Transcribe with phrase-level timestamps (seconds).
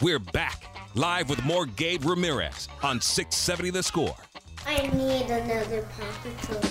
[0.00, 0.62] We're back
[0.94, 4.14] live with more Gabe Ramirez on 670 The Score.
[4.64, 6.62] I need another Paw Patrol.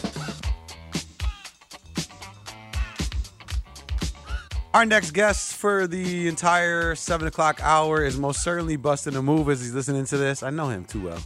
[4.73, 9.49] Our next guest for the entire seven o'clock hour is most certainly busting a move
[9.49, 10.41] as he's listening to this.
[10.41, 11.19] I know him too well.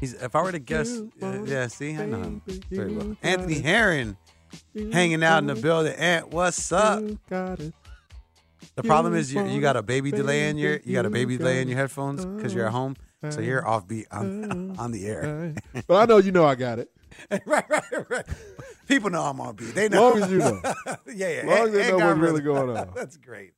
[0.00, 3.16] He's if I were to guess, uh, yeah, see, I know him very well.
[3.22, 4.18] Anthony Herron
[4.92, 5.94] hanging out in the building.
[5.94, 7.02] Ant, what's up?
[8.74, 11.36] The problem is you, you got a baby delay in your you got a baby
[11.36, 12.96] delay in your headphones because you're at home,
[13.30, 15.54] so you're offbeat on on the air.
[15.86, 16.90] But I know you know I got it.
[17.46, 18.24] right, right, right.
[18.88, 19.74] People know I'm on beat.
[19.74, 20.10] They know.
[20.10, 20.60] long as you know.
[21.14, 21.42] yeah, yeah.
[21.46, 22.92] Long as they know what's really going on.
[22.96, 23.52] That's great.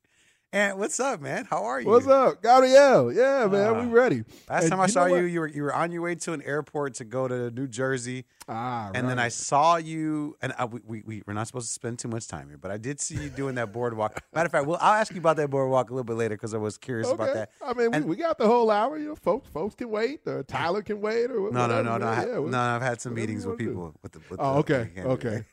[0.53, 1.45] And what's up, man?
[1.45, 1.89] How are you?
[1.89, 3.11] What's up, Gabrielle?
[3.11, 4.01] Yeah, man, we ah.
[4.01, 4.23] ready.
[4.49, 6.33] Last And time I you saw you, you were you were on your way to
[6.33, 9.17] an airport to go to New Jersey, Ah, and then.
[9.17, 10.35] I saw you.
[10.41, 12.69] And I, we, we we we're not supposed to spend too much time here, but
[12.69, 14.21] I did see you doing that boardwalk.
[14.33, 16.53] Matter of fact, well, I'll ask you about that boardwalk a little bit later because
[16.53, 17.49] I was curious about that.
[17.65, 18.97] I mean, we, And- we got the whole hour.
[18.97, 20.21] You know, folks, folks can wait.
[20.27, 21.31] Or Tyler can wait.
[21.31, 22.11] Or No, no, no, no.
[22.11, 23.95] Yeah, no, I've had some meetings with people.
[24.03, 25.45] With the, with Oh, the, okay, okay.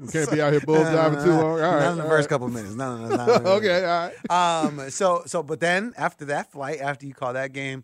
[0.00, 1.40] We can't be out here bull No, no, no, too long.
[1.42, 2.28] All right, Not in the first right.
[2.28, 2.74] couple minutes.
[2.74, 3.16] No, no, no.
[3.16, 4.64] not okay, all right.
[4.64, 4.90] Um.
[4.90, 7.82] So so, but then after that flight, after you call that game,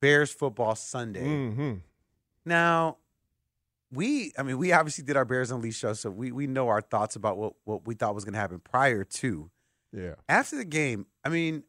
[0.00, 1.24] Bears football Sunday.
[1.26, 1.72] Mm-hmm.
[2.46, 2.96] Now,
[3.92, 6.80] we, I mean, we obviously did our Bears Unleashed show, so we we know our
[6.80, 9.50] thoughts about what what we thought was going to happen prior to.
[9.92, 10.14] Yeah.
[10.28, 11.64] After the game, I mean,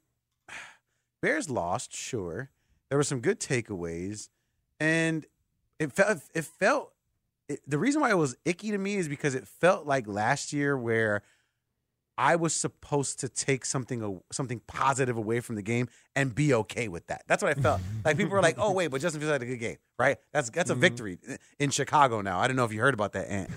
[1.22, 2.52] Bears lost, sure.
[2.90, 4.30] There were some good takeaways,
[4.80, 5.26] and
[5.80, 6.94] it felt it felt.
[7.50, 10.54] It, the reason why it was icky to me is because it felt like last
[10.54, 11.24] year where
[12.22, 16.88] I was supposed to take something something positive away from the game and be okay
[16.88, 17.24] with that.
[17.26, 17.82] That's what I felt.
[18.06, 20.18] like people were like, "Oh wait, but Justin Fields had a good game, right?
[20.32, 20.82] That's that's a mm-hmm.
[20.82, 21.18] victory
[21.58, 23.50] in Chicago now." I don't know if you heard about that, Ant,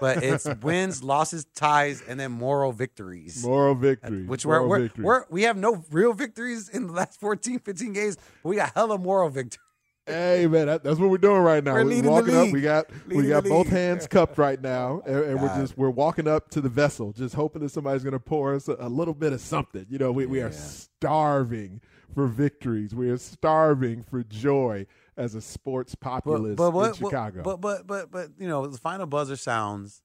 [0.00, 3.44] but it's wins, losses, ties, and then moral victories.
[3.44, 4.26] Moral victories.
[4.26, 5.04] Which we're, we're, victory.
[5.04, 8.72] we're we have no real victories in the last 14, 15 games, but we got
[8.74, 9.62] hella moral victories.
[10.08, 11.74] Hey man, that, that's what we're doing right now.
[11.74, 12.50] We're We're, leading the walking up.
[12.50, 13.74] We got Leading we got both league.
[13.74, 17.34] hands cupped right now, and, and we're just we're walking up to the vessel, just
[17.34, 19.86] hoping that somebody's going to pour us a, a little bit of something.
[19.88, 21.80] You know, we we are starving
[22.14, 22.94] for victories.
[22.94, 24.86] We are starving for joy
[25.16, 27.42] as a sports populace what, in what- Chicago.
[27.42, 30.02] But but but but you know, the final buzzer sounds.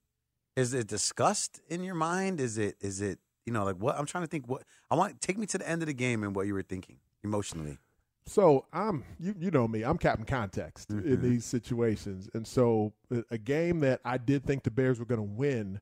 [0.56, 2.40] Is it disgust in your mind?
[2.40, 4.48] Is it is it you know like what I'm trying to think?
[4.48, 6.62] What I want take me to the end of the game and what you were
[6.62, 7.80] thinking emotionally.
[8.26, 11.06] So I'm you you know me, I'm Captain Context Mhm.
[11.06, 12.30] in these situations.
[12.34, 15.80] And so a- a game that I did think the Bears were going to win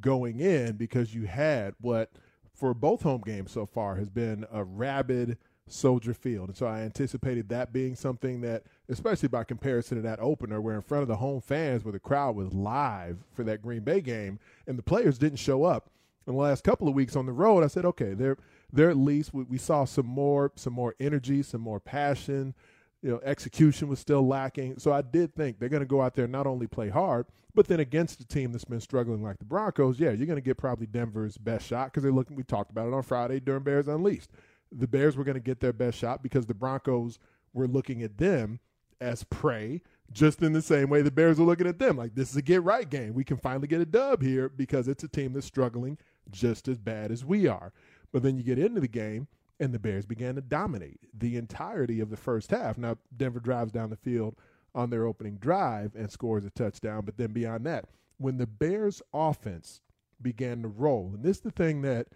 [0.00, 2.10] going in because you had what
[2.52, 6.48] for both home games so far has been a rabid Soldier Field.
[6.48, 10.74] And so I anticipated that being something that especially by comparison to that opener where
[10.74, 14.00] in front of the home fans where the crowd was live for that Green Bay
[14.00, 15.90] game and the players didn't show up
[16.26, 18.36] in the last couple of weeks on the road, I said, okay, they're
[18.74, 22.54] they're at least we, we saw some more some more energy, some more passion.
[23.02, 24.78] You know, execution was still lacking.
[24.78, 27.68] So I did think they're going to go out there not only play hard, but
[27.68, 30.56] then against a team that's been struggling like the Broncos, yeah, you're going to get
[30.56, 32.34] probably Denver's best shot because they're looking.
[32.34, 34.30] We talked about it on Friday during Bears Unleashed.
[34.72, 37.18] The Bears were going to get their best shot because the Broncos
[37.52, 38.58] were looking at them
[39.00, 39.82] as prey,
[40.12, 41.96] just in the same way the Bears are looking at them.
[41.96, 43.14] Like this is a get right game.
[43.14, 45.98] We can finally get a dub here because it's a team that's struggling
[46.30, 47.72] just as bad as we are.
[48.14, 49.26] But then you get into the game,
[49.58, 52.78] and the Bears began to dominate the entirety of the first half.
[52.78, 54.36] Now, Denver drives down the field
[54.72, 57.04] on their opening drive and scores a touchdown.
[57.04, 57.86] But then beyond that,
[58.18, 59.80] when the Bears' offense
[60.22, 62.06] began to roll, and this is the thing that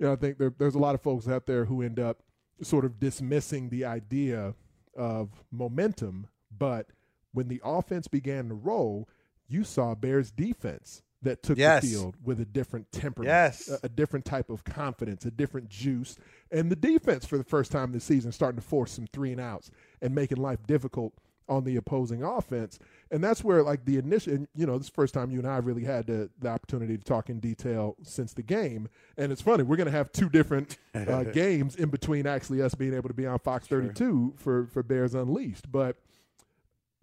[0.00, 2.24] you know, I think there, there's a lot of folks out there who end up
[2.60, 4.56] sort of dismissing the idea
[4.96, 6.26] of momentum.
[6.50, 6.88] But
[7.32, 9.08] when the offense began to roll,
[9.46, 11.82] you saw Bears defense that took Yes.
[11.82, 13.68] the field with a different temperament, Yes.
[13.68, 16.16] a, a different type of confidence, a different juice,
[16.50, 19.40] and the defense for the first time this season starting to force some three and
[19.40, 21.12] outs and making life difficult
[21.46, 22.78] on the opposing offense.
[23.10, 25.46] And that's where like the initial, you know, this is the first time you and
[25.46, 28.88] I really had the, the opportunity to talk in detail since the game.
[29.18, 32.74] And it's funny, we're going to have two different uh, games in between actually us
[32.74, 35.96] being able to be on Fox 32 for for Bears Unleashed, but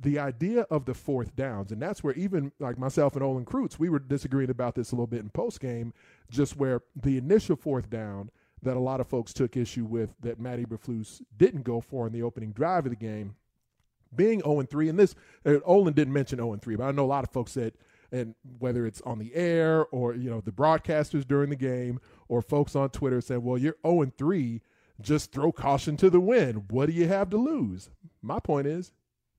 [0.02, 3.78] the idea of the fourth downs, and that's where even like myself and Olin Kreutz,
[3.78, 5.94] we were disagreeing about this a little bit in post game,
[6.30, 8.32] just where the initial fourth down
[8.64, 12.14] that a lot of folks took issue with that Matt Eberflus didn't go for in
[12.14, 13.36] the opening drive of the game,
[14.16, 15.16] being 0 3, and this
[15.66, 17.74] Olin didn't mention 0 3, but I know a lot of folks said,
[18.12, 22.42] and whether it's on the air or you know the broadcasters during the game or
[22.42, 24.62] folks on Twitter said, "Well, you're 0 3,
[25.00, 26.72] just throw caution to the wind.
[26.72, 27.90] What do you have to lose?"
[28.22, 28.92] My point is,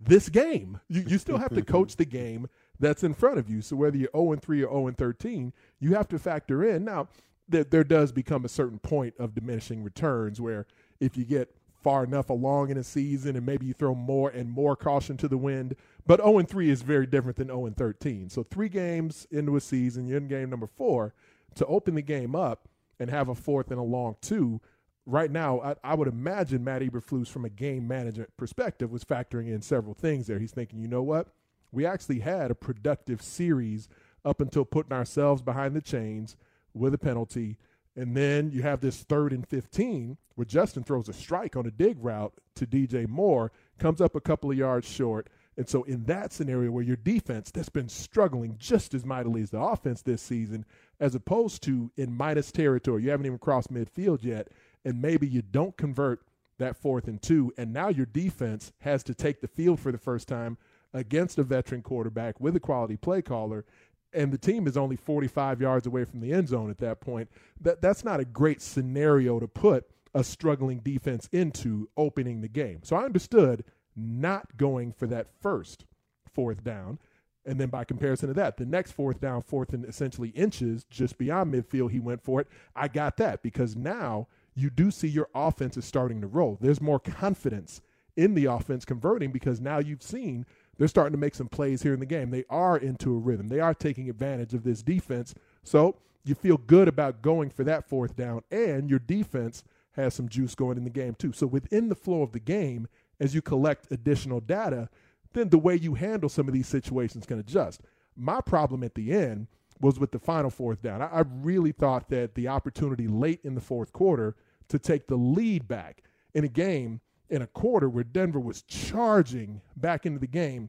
[0.04, 0.80] this game.
[0.88, 3.62] You, you still have to coach the game that's in front of you.
[3.62, 6.84] So whether you're 0 and 3 or 0 and 13, you have to factor in.
[6.84, 7.08] Now,
[7.48, 10.66] there, there does become a certain point of diminishing returns where
[11.00, 14.50] if you get far enough along in a season and maybe you throw more and
[14.50, 15.74] more caution to the wind.
[16.06, 18.30] But 0 and 3 is very different than 0 and 13.
[18.30, 21.14] So three games into a season, you're in game number four,
[21.56, 22.68] to open the game up
[22.98, 24.60] and have a fourth and a long two
[25.06, 29.48] right now, I, I, would imagine Matt Eberflus, from a game management perspective, was factoring
[29.48, 30.38] in several things there.
[30.38, 31.28] He's thinking, you know what?
[31.70, 33.88] We actually had a productive series
[34.24, 36.36] up until putting ourselves behind the chains
[36.74, 37.58] with a penalty.
[37.96, 41.70] And then you have this third and 15 where Justin throws a strike on a
[41.70, 45.28] dig route to DJ Moore, comes up a couple of yards short.
[45.56, 49.50] And so, in that scenario where your defense that's been struggling just as mightily as
[49.50, 50.64] the offense this season,
[50.98, 54.48] as opposed to in minus territory, you haven't even crossed midfield yet,
[54.84, 56.20] and maybe you don't convert
[56.58, 59.98] that fourth and two, and now your defense has to take the field for the
[59.98, 60.58] first time
[60.94, 63.64] against a veteran quarterback with a quality play caller,
[64.12, 67.30] and the team is only 45 yards away from the end zone at that point.
[67.60, 72.80] That that's not a great scenario to put a struggling defense into opening the game.
[72.82, 73.64] So I understood
[73.96, 75.86] not going for that first
[76.32, 76.98] fourth down.
[77.44, 81.18] And then by comparison to that, the next fourth down, fourth and essentially inches just
[81.18, 82.48] beyond midfield, he went for it.
[82.76, 86.58] I got that because now you do see your offense is starting to roll.
[86.60, 87.80] There's more confidence
[88.16, 90.44] in the offense converting because now you've seen
[90.78, 92.30] they're starting to make some plays here in the game.
[92.30, 93.48] They are into a rhythm.
[93.48, 95.34] They are taking advantage of this defense.
[95.62, 100.28] So you feel good about going for that fourth down, and your defense has some
[100.28, 101.32] juice going in the game too.
[101.32, 102.88] So within the flow of the game,
[103.20, 104.88] as you collect additional data,
[105.32, 107.82] then the way you handle some of these situations can adjust.
[108.16, 109.48] My problem at the end
[109.80, 111.02] was with the final fourth down.
[111.02, 114.36] I, I really thought that the opportunity late in the fourth quarter
[114.68, 116.02] to take the lead back
[116.34, 120.68] in a game in a quarter where Denver was charging back into the game,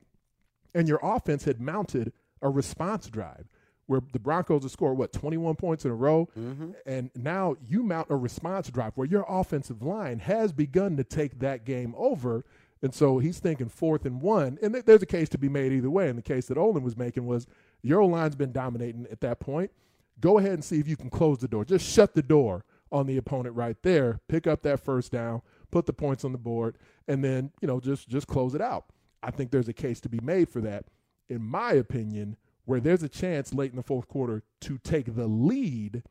[0.74, 3.46] and your offense had mounted a response drive
[3.86, 6.72] where the Broncos have scored what 21 points in a row, Mm-hmm.
[6.86, 11.40] and now you mount a response drive where your offensive line has begun to take
[11.40, 12.46] that game over.
[12.82, 15.74] And so he's thinking fourth and one, and th- there's a case to be made
[15.74, 16.08] either way.
[16.10, 17.46] And the case that Olin was making was
[17.84, 19.72] your line's been dominating at that point.
[20.20, 21.66] Go ahead and see if you can close the door.
[21.66, 24.22] Just shut the door on the opponent right there.
[24.28, 26.78] Pick up that first down, put the points on the board,
[27.08, 28.86] and then you know just just close it out.
[29.22, 30.86] I think there's a case to be made for that.
[31.30, 35.28] In my opinion, where there's a chance late in the fourth quarter to take the
[35.28, 36.04] lead,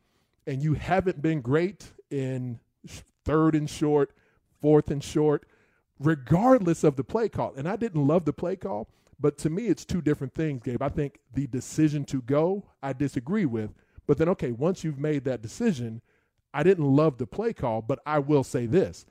[0.45, 2.59] and you haven't been great in
[3.25, 4.11] third and short,
[4.61, 5.45] fourth and short,
[5.99, 7.53] regardless of the play call.
[7.55, 8.89] And I didn't love the play call,
[9.19, 10.81] but to me, it's two different things, Gabe.
[10.81, 13.73] I think the decision to go, I disagree with.
[14.05, 16.01] But then, okay, once you've made that decision,
[16.53, 19.05] I didn't love the play call, but I will say this.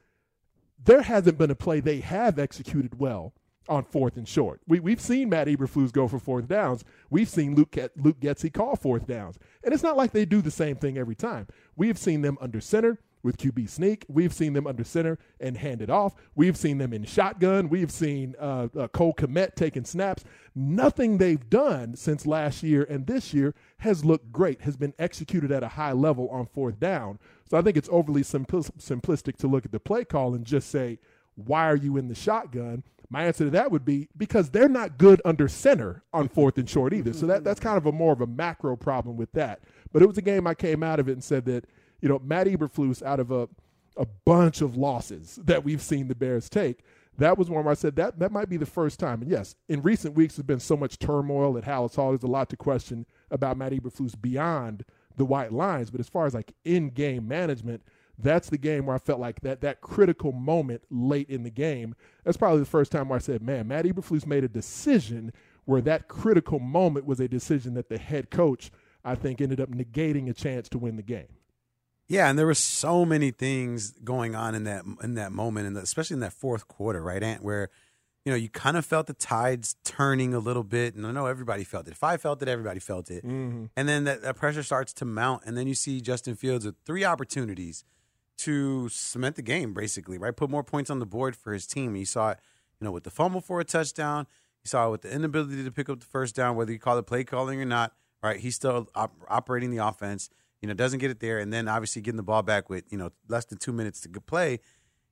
[0.85, 3.32] There hasn't been a play they have executed well
[3.68, 4.61] on fourth and short.
[4.66, 6.85] We, we've seen Matt Eberflus go for fourth downs.
[7.11, 9.38] We've seen Luke, Luke Getsy call fourth downs.
[9.64, 11.47] And it's not like they do the same thing every time.
[11.76, 14.05] We've seen them under center with QB sneak.
[14.09, 16.14] We've seen them under center and hand it off.
[16.35, 17.69] We've seen them in shotgun.
[17.69, 20.25] We've seen uh, uh, Cole Kmet taking snaps.
[20.55, 25.52] Nothing they've done since last year and this year has looked great, has been executed
[25.52, 27.19] at a high level on fourth down.
[27.49, 30.69] So I think it's overly simpl- simplistic to look at the play call and just
[30.71, 30.99] say,
[31.35, 32.83] why are you in the shotgun?
[33.09, 36.69] My answer to that would be because they're not good under center on fourth and
[36.69, 37.12] short either.
[37.12, 39.61] So that, that's kind of a more of a macro problem with that.
[39.93, 41.67] But it was a game I came out of it and said that,
[42.02, 43.49] you know, Matt Eberflus out of a,
[43.97, 46.85] a bunch of losses that we've seen the Bears take,
[47.18, 49.23] that was one where I said that that might be the first time.
[49.23, 52.11] And yes, in recent weeks there's been so much turmoil at Halas Hall.
[52.11, 54.85] There's a lot to question about Matt Eberflus beyond
[55.16, 55.90] the white lines.
[55.90, 57.82] But as far as like in-game management,
[58.18, 61.94] that's the game where I felt like that that critical moment late in the game.
[62.25, 65.32] That's probably the first time where I said, "Man, Matt Eberflus made a decision
[65.64, 68.71] where that critical moment was a decision that the head coach
[69.04, 71.28] I think ended up negating a chance to win the game.
[72.12, 75.78] Yeah, and there were so many things going on in that in that moment, and
[75.78, 77.71] especially in that fourth quarter, right, Ant, where
[78.26, 81.25] you know you kind of felt the tides turning a little bit, and I know
[81.25, 81.92] everybody felt it.
[81.92, 83.64] If I felt it, everybody felt it, Mm-hmm.
[83.76, 86.75] and then that, that pressure starts to mount, and then you see Justin Fields with
[86.85, 87.83] three opportunities
[88.38, 91.97] to cement the game, basically, right, put more points on the board for his team.
[91.97, 92.38] You saw it,
[92.78, 94.26] you know, with the fumble for a touchdown.
[94.64, 96.99] You saw it with the inability to pick up the first down, whether you call
[96.99, 97.95] it play calling or not.
[98.23, 100.28] Right, he's still op- operating the offense
[100.62, 102.97] you know, doesn't get it there, and then obviously getting the ball back with you
[102.97, 104.61] know less than two minutes to play,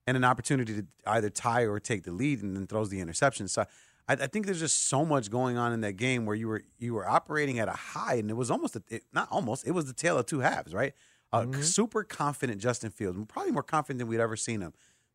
[0.07, 3.49] and an opportunity to either tie or take the lead, and then throws the interception.
[3.49, 3.67] So
[4.09, 6.63] I, I think there's just so much going on in that game where you were
[6.79, 9.73] you were operating at a high, and it was almost a, it, not almost it
[9.73, 10.95] was the tale of two halves, right?
[11.33, 14.73] Uh, Super confident Justin Fields, probably more confident than we'd ever seen him,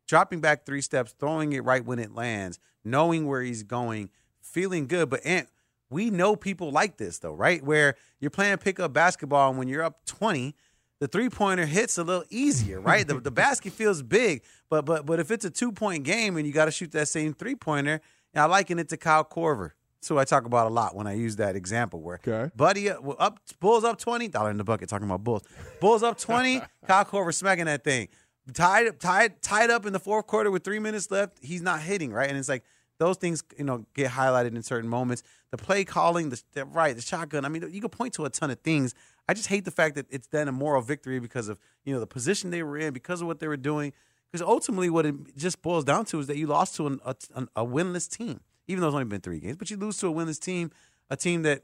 [0.08, 4.10] dropping back three steps, throwing it right when it lands, knowing where he's going,
[4.42, 5.50] feeling good, but Ant
[5.90, 7.64] we know people like this though, right?
[7.64, 10.56] Where you're playing pickup basketball and when you're up 20,
[11.00, 13.08] the three pointer hits a little easier, right?
[13.08, 16.48] the, the basket feels big, but but but if it's a two point game and
[16.48, 18.02] you got to shoot that same three pointer,
[18.34, 19.72] I liken it to Kyle Korver.
[20.02, 22.52] So I talk about a lot when I use that example where Okay.
[22.56, 25.42] Buddy uh, up Bulls up 20, dollar in the bucket talking about Bulls.
[25.82, 28.08] Bulls up 20, Kyle Korver smacking that thing.
[28.54, 32.14] Tied tied tied up in the fourth quarter with 3 minutes left, he's not hitting,
[32.14, 32.30] right?
[32.30, 32.64] And it's like
[32.98, 35.24] those things, you know, get highlighted in certain moments.
[35.52, 37.46] The play calling, the, the right, the shotgun.
[37.46, 38.94] I mean, you could point to a ton of things.
[39.28, 42.00] I just hate the fact that it's then a moral victory because of you know
[42.00, 43.94] the position they were in, because of what they were doing.
[44.32, 47.16] Because ultimately, what it just boils down to is that you lost to an, a,
[47.56, 49.56] a winless team, even though it's only been three games.
[49.58, 50.72] But you lose to a winless team,
[51.10, 51.64] a team that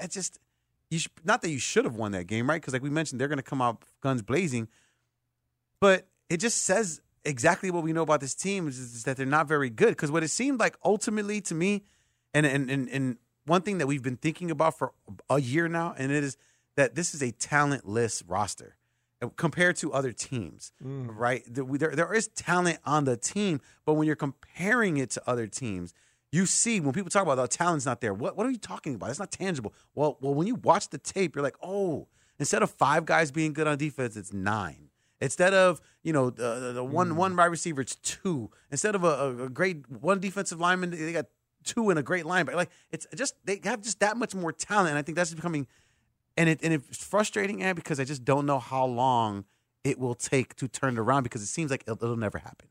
[0.00, 0.38] it's just
[0.90, 0.98] you.
[0.98, 2.60] Sh- not that you should have won that game, right?
[2.60, 4.68] Because like we mentioned, they're going to come out guns blazing.
[5.80, 9.26] But it just says exactly what we know about this team is, is that they're
[9.26, 9.90] not very good.
[9.90, 11.84] Because what it seemed like ultimately to me,
[12.34, 14.92] and and and and one thing that we've been thinking about for
[15.28, 16.36] a year now, and it is
[16.76, 18.76] that this is a talentless roster
[19.22, 21.42] uh, compared to other teams, right?
[21.46, 25.46] There, there, there is talent on the team, but when you're comparing it to other
[25.46, 25.92] teams,
[26.32, 28.14] you see when people talk about the talent's not there.
[28.14, 29.10] What what are you talking about?
[29.10, 29.74] It's not tangible.
[29.94, 32.06] Well, well, when you watch the tape, you're like, oh,
[32.38, 34.89] instead of five guys being good on defense, it's nine.
[35.20, 37.16] Instead of you know the, the one hmm.
[37.16, 38.50] one wide receiver, it's two.
[38.70, 41.26] Instead of a, a, a great one defensive lineman, they got
[41.64, 42.54] two and a great linebacker.
[42.54, 45.66] Like it's just they have just that much more talent, and I think that's becoming
[46.36, 49.44] and it and it's frustrating, and because I just don't know how long
[49.84, 52.68] it will take to turn it around because it seems like it'll, it'll never happen.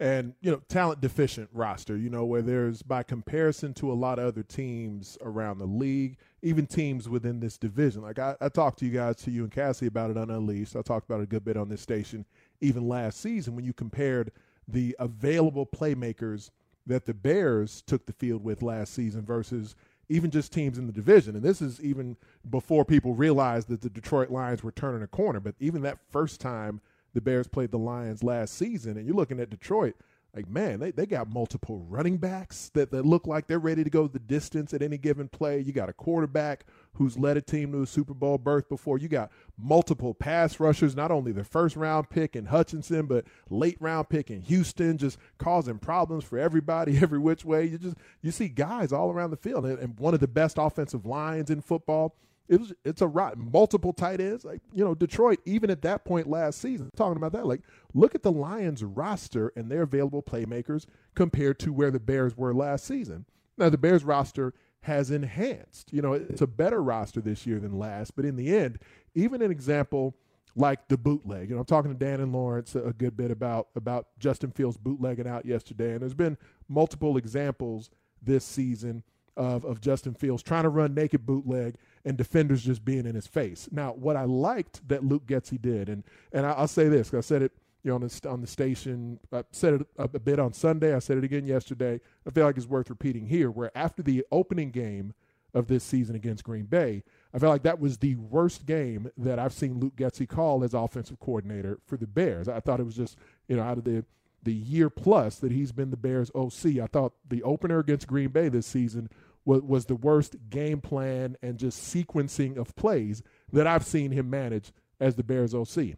[0.00, 4.18] And you know talent deficient roster you know where there's by comparison to a lot
[4.18, 8.78] of other teams around the league even teams within this division like i, I talked
[8.78, 10.76] to you guys to you and cassie about it on unleashed.
[10.76, 12.24] I talked about it a good bit on this station
[12.60, 14.32] even last season when you compared
[14.66, 16.50] the available playmakers
[16.86, 19.74] that the bears took the field with last season versus
[20.08, 21.36] even just teams in the division.
[21.36, 22.16] And this is even
[22.48, 26.40] before people realized that the detroit lions were turning a corner but even that first
[26.40, 26.80] time
[27.14, 29.94] the Bears played the Lions last season, and you're looking at Detroit,
[30.34, 33.90] like, man, they, they got multiple running backs that, that look like they're ready to
[33.90, 35.58] go the distance at any given play.
[35.58, 38.98] You got a quarterback who's led a team to a Super Bowl berth before.
[38.98, 43.76] You got multiple pass rushers, not only the first round pick in Hutchinson, but late
[43.80, 47.64] round pick in Houston, just causing problems for everybody every which way.
[47.64, 50.58] You just you see guys all around the field, and, and one of the best
[50.58, 52.14] offensive lines in football
[52.50, 54.44] it was it's a rot multiple tight ends.
[54.44, 57.62] Like you know detroit even at that point last season talking about that like
[57.94, 62.52] look at the lions roster and their available playmakers compared to where the bears were
[62.52, 63.24] last season.
[63.56, 64.52] Now the bears roster
[64.82, 65.92] has enhanced.
[65.92, 68.80] You know it's a better roster this year than last but in the end
[69.14, 70.16] even an example
[70.56, 73.68] like the bootleg you know i'm talking to dan and lawrence a good bit about
[73.76, 76.36] about justin fields bootlegging out yesterday and there's been
[76.68, 77.88] multiple examples
[78.20, 79.04] this season
[79.36, 83.26] of, of Justin Fields trying to run naked bootleg and defenders just being in his
[83.26, 83.68] face.
[83.70, 87.20] Now, what I liked that Luke Getsy did, and and I, will say this, I
[87.20, 90.38] said it you know on the on the station, I said it a, a bit
[90.38, 92.00] on Sunday, I said it again yesterday.
[92.26, 93.50] I feel like it's worth repeating here.
[93.50, 95.14] Where after the opening game
[95.52, 97.02] of this season against Green Bay,
[97.34, 100.74] I felt like that was the worst game that I've seen Luke Getsy call as
[100.74, 102.48] offensive coordinator for the Bears.
[102.48, 103.16] I thought it was just
[103.48, 104.04] you know out of the
[104.42, 106.78] the year plus that he's been the Bears OC.
[106.82, 109.10] I thought the opener against Green Bay this season
[109.44, 114.30] was, was the worst game plan and just sequencing of plays that I've seen him
[114.30, 115.96] manage as the Bears OC.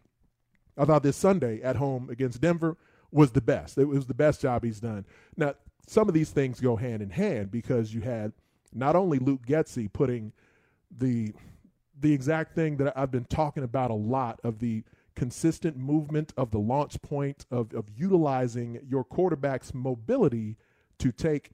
[0.77, 2.77] I thought this Sunday at home against Denver
[3.11, 3.77] was the best.
[3.77, 5.05] It was the best job he's done.
[5.37, 5.53] Now,
[5.87, 8.33] some of these things go hand in hand because you had
[8.73, 10.33] not only Luke Getsy putting
[10.89, 11.33] the
[11.99, 14.83] the exact thing that I've been talking about a lot of the
[15.15, 20.57] consistent movement of the launch point of, of utilizing your quarterback's mobility
[20.99, 21.51] to take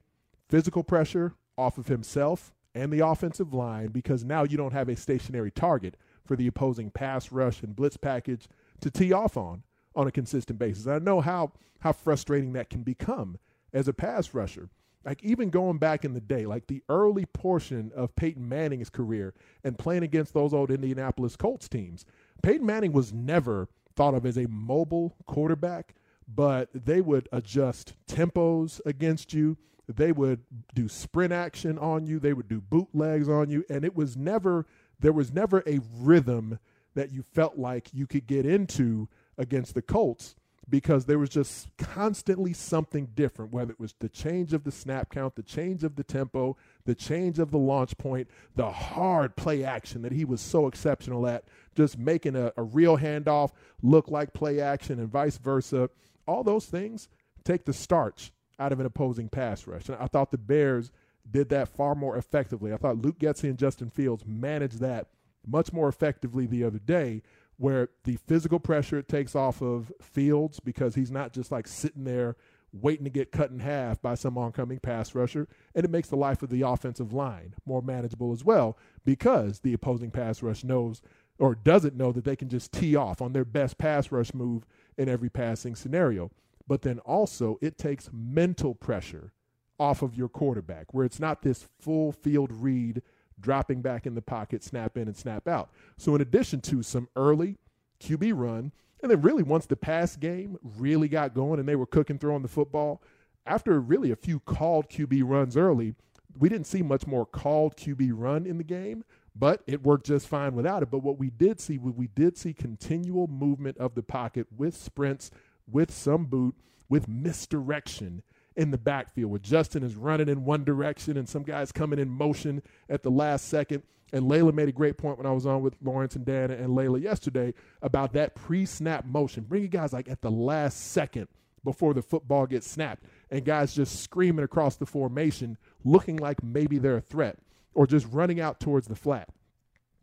[0.48, 4.96] physical pressure off of himself and the offensive line because now you don't have a
[4.96, 8.48] stationary target for the opposing pass rush and blitz package
[8.82, 9.64] to tee off on
[9.96, 10.88] on a consistent basis.
[10.88, 13.38] I know how how frustrating that can become
[13.74, 14.70] as a pass rusher.
[15.06, 19.34] Like even going back in the day, like the early portion of Peyton Manning's career
[19.64, 22.06] and playing against those old Indianapolis Colts teams,
[22.42, 25.96] Peyton Manning was never thought of as a mobile quarterback,
[26.28, 29.58] but they would adjust tempos against you.
[29.88, 30.42] They would
[30.74, 32.20] do sprint action on you.
[32.20, 33.66] They would do bootlegs on you.
[33.70, 34.66] And it was never,
[35.00, 36.60] there was never a rhythm
[36.94, 40.36] that you felt like you could get into against the Colts
[40.70, 45.12] because there was just constantly something different, whether it was the change of the snap
[45.12, 49.64] count, the change of the tempo, the change of the launch point, the hard play
[49.64, 51.46] action that he was so exceptional at,
[51.76, 55.90] just making a, a real handoff look like play action and vice versa.
[56.28, 57.10] All those things
[57.44, 59.88] take the starch out of an opposing pass rush.
[59.88, 60.92] And I thought the Bears
[61.30, 62.74] did that far more effectively.
[62.74, 65.08] I thought Luke Getsy and Justin Fields managed that
[65.48, 67.22] much more effectively the other day,
[67.60, 72.06] where the physical pressure it takes off of Fields because he's not just like sitting
[72.06, 72.38] there
[72.72, 76.16] waiting to get cut in half by some oncoming pass rusher, and it makes the
[76.16, 81.02] life of the offensive line more manageable as well because the opposing pass rush knows
[81.38, 84.66] or doesn't know that they can just tee off on their best pass rush move
[84.98, 86.32] in every passing scenario.
[86.66, 89.34] But then also, it takes mental pressure
[89.78, 93.02] off of your quarterback, where it's not this full field read
[93.40, 95.70] dropping back in the pocket, snap in and snap out.
[95.98, 97.58] So, in addition to some early
[98.02, 101.86] QB run, and then really once the pass game really got going and they were
[101.86, 103.02] cooking throwing the football,
[103.46, 105.96] after really a few called QB runs early,
[106.38, 109.04] we didn't see much more called QB run in the game,
[109.36, 110.92] but it worked just fine without it.
[110.92, 115.32] But what we did see, we did see continual movement of the pocket with sprints,
[115.70, 116.56] with some boot,
[116.90, 118.24] with misdirection
[118.60, 122.10] in the backfield where Justin is running in one direction and some guys coming in
[122.10, 123.84] motion at the last second.
[124.12, 126.78] And Layla made a great point when I was on with Lawrence and Dan and
[126.78, 131.30] Layla yesterday about that pre snap motion, bringing guys like at the last second
[131.64, 136.80] before the football gets snapped and guys just screaming across the formation, looking like maybe
[136.80, 137.38] they're a threat
[137.74, 139.30] or just running out towards the flat.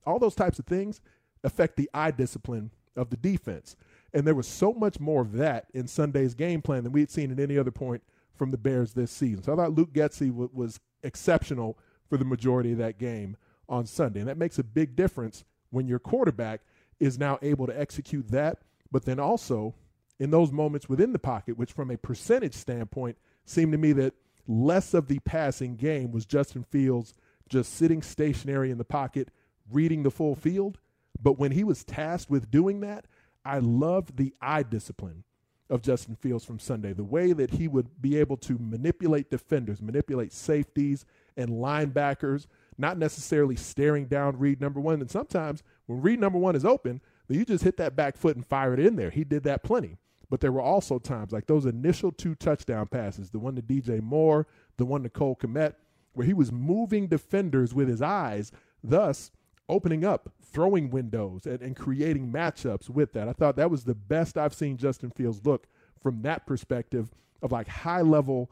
[0.07, 1.03] All those types of things
[1.45, 3.77] affect the eye discipline of the defense.
[4.15, 7.11] And there was so much more of that in Sunday's game plan than we had
[7.11, 8.03] seen at any other point
[8.37, 9.43] from the Bears this season.
[9.43, 13.37] So I thought Luke Getsy w- was exceptional for the majority of that game
[13.69, 14.21] on Sunday.
[14.21, 16.61] And that makes a big difference when your quarterback
[17.01, 19.75] is now able to execute that, but then also
[20.19, 24.15] in those moments within the pocket, which from a percentage standpoint seemed to me that
[24.47, 27.15] less of the passing game was Justin Fields
[27.49, 29.29] just sitting stationary in the pocket,
[29.71, 30.79] reading the full field.
[31.21, 33.07] But when he was tasked with doing that,
[33.45, 35.25] I loved the eye discipline
[35.69, 36.93] of Justin Fields from Sunday.
[36.93, 41.05] The way that he would be able to manipulate defenders, manipulate safeties
[41.37, 42.47] and linebackers,
[42.79, 45.01] not necessarily staring down read number one.
[45.01, 48.37] And sometimes when read number one is open, then you just hit that back foot
[48.37, 49.11] and fire it in there.
[49.11, 49.97] He did that plenty.
[50.29, 54.03] But there were also times like those initial two touchdown passes, the one to DJ
[54.03, 55.75] Moore, the one to Cole Kmet,
[56.15, 58.51] where he was moving defenders with his eyes,
[58.83, 59.31] thus
[59.69, 63.29] opening up throwing windows and, and creating matchups with that.
[63.29, 65.67] I thought that was the best I've seen Justin Fields look
[66.01, 67.11] from that perspective
[67.43, 68.51] of like high level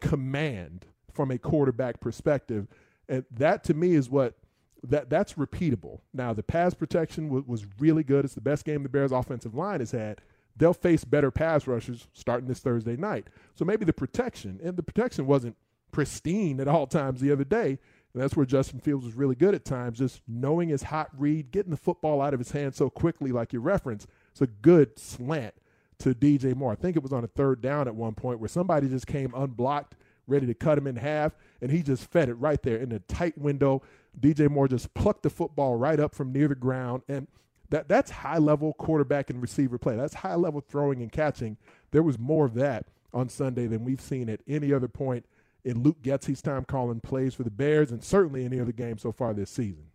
[0.00, 2.68] command from a quarterback perspective.
[3.08, 4.34] And that to me is what
[4.82, 6.00] that that's repeatable.
[6.12, 8.24] Now the pass protection w- was really good.
[8.24, 10.20] It's the best game the Bears offensive line has had.
[10.56, 13.28] They'll face better pass rushers starting this Thursday night.
[13.54, 15.56] So maybe the protection and the protection wasn't
[15.92, 17.78] pristine at all times the other day.
[18.14, 21.50] And that's where Justin Fields was really good at times, just knowing his hot read,
[21.50, 24.06] getting the football out of his hand so quickly, like you referenced.
[24.32, 25.54] It's a good slant
[26.00, 26.72] to DJ Moore.
[26.72, 29.32] I think it was on a third down at one point where somebody just came
[29.34, 29.94] unblocked,
[30.26, 32.98] ready to cut him in half, and he just fed it right there in a
[32.98, 33.82] tight window.
[34.20, 37.02] DJ Moore just plucked the football right up from near the ground.
[37.08, 37.28] And
[37.70, 39.96] that that's high level quarterback and receiver play.
[39.96, 41.56] That's high level throwing and catching.
[41.90, 45.24] There was more of that on Sunday than we've seen at any other point
[45.64, 49.12] in Luke Getsy's time calling plays for the Bears and certainly any other game so
[49.12, 49.86] far this season.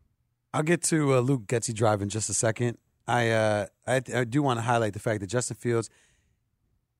[0.54, 2.78] I'll get to uh, Luke Getsy drive in just a second.
[3.08, 5.90] I, uh, I I do want to highlight the fact that Justin Fields,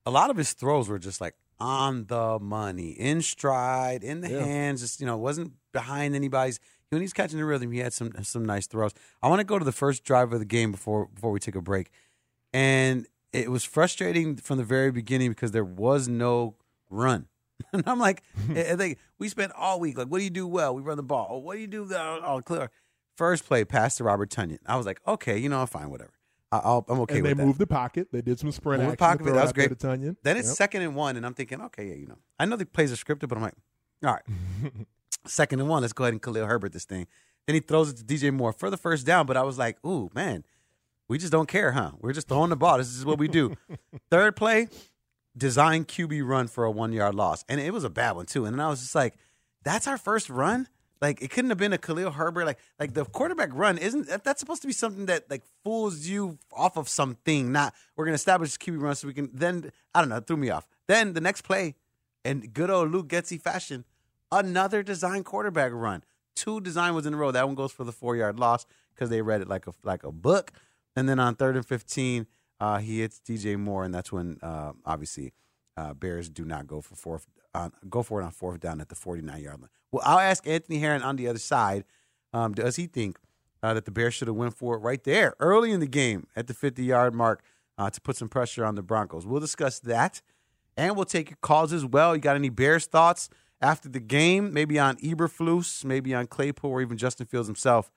[0.06, 4.30] a lot of his throws were just like on the money, in stride, in the
[4.30, 4.44] Yeah.
[4.44, 4.80] hands.
[4.80, 6.60] Just you know, wasn't behind anybody's.
[6.90, 8.92] When he's catching the rhythm, he had some some nice throws.
[9.22, 11.54] I want to go to the first drive of the game before before we take
[11.56, 11.90] a break,
[12.54, 16.54] and it was frustrating from the very beginning because there was no
[16.88, 17.26] run.
[17.72, 20.74] And I'm like, I think we spent all week like, what do you do well?
[20.74, 21.26] We run the ball.
[21.30, 21.88] Oh, what do you do?
[21.92, 22.70] Oh, oh, clear.
[23.16, 24.58] First play, pass to Robert Tonyan.
[24.64, 26.12] I was like, okay, you know, I'm fine, whatever.
[26.52, 27.44] I'll, I'm okay and they with that.
[27.46, 28.08] moved the pocket.
[28.10, 29.18] They did some sprint Moved the action.
[29.18, 29.70] pocket, that was great.
[29.78, 30.16] Tonyan.
[30.22, 30.56] Then it's Yep.
[30.56, 32.96] second and one, and I'm thinking, okay, yeah, you know, I know the plays are
[32.96, 33.54] scripted, but I'm like,
[34.04, 34.22] all right.
[35.26, 37.06] Second and one, let's go ahead and Khalil Herbert this thing.
[37.46, 39.84] Then he throws it to DJ Moore for the first down, but I was like,
[39.84, 40.44] ooh, man,
[41.08, 41.90] we just don't care, huh?
[41.98, 42.78] We're just throwing the ball.
[42.78, 43.56] This is what we do.
[44.10, 44.68] Third play,
[45.38, 47.44] design QB run for a one yard loss.
[47.48, 48.44] And it was a bad one, too.
[48.44, 49.14] And then I was just like,
[49.64, 50.68] that's our first run?
[51.00, 52.44] Like it couldn't have been a Khalil Herbert.
[52.44, 56.06] Like like the quarterback run isn't that, that's supposed to be something that like fools
[56.06, 57.52] you off of something.
[57.52, 60.50] Not we're gonna establish QB run so we can then I don't know, threw me
[60.50, 60.66] off.
[60.86, 61.76] Then the next play,
[62.24, 63.84] and good old Luke Getsy fashion,
[64.32, 66.02] another design quarterback run.
[66.34, 67.30] Two design was in a row.
[67.30, 70.04] That one goes for the four yard loss because they read it like a like
[70.04, 70.52] a book.
[70.96, 72.26] And then on third and fifteen,
[72.60, 75.32] uh, he hits DJ Moore, and that's when uh, obviously
[75.76, 78.88] uh, Bears do not go for fourth uh, go for it on fourth down at
[78.88, 79.70] the forty nine yard line.
[79.90, 81.84] Well, I'll ask Anthony Herron on the other side.
[82.32, 83.18] Um, does he think
[83.62, 86.26] uh, that the Bears should have went for it right there early in the game
[86.36, 87.42] at the 50 yard mark
[87.78, 89.26] uh, to put some pressure on the Broncos?
[89.26, 90.20] We'll discuss that,
[90.76, 92.14] and we'll take your calls as well.
[92.14, 94.52] You got any Bears thoughts after the game?
[94.52, 97.90] Maybe on Eberflus, maybe on Claypool, or even Justin Fields himself.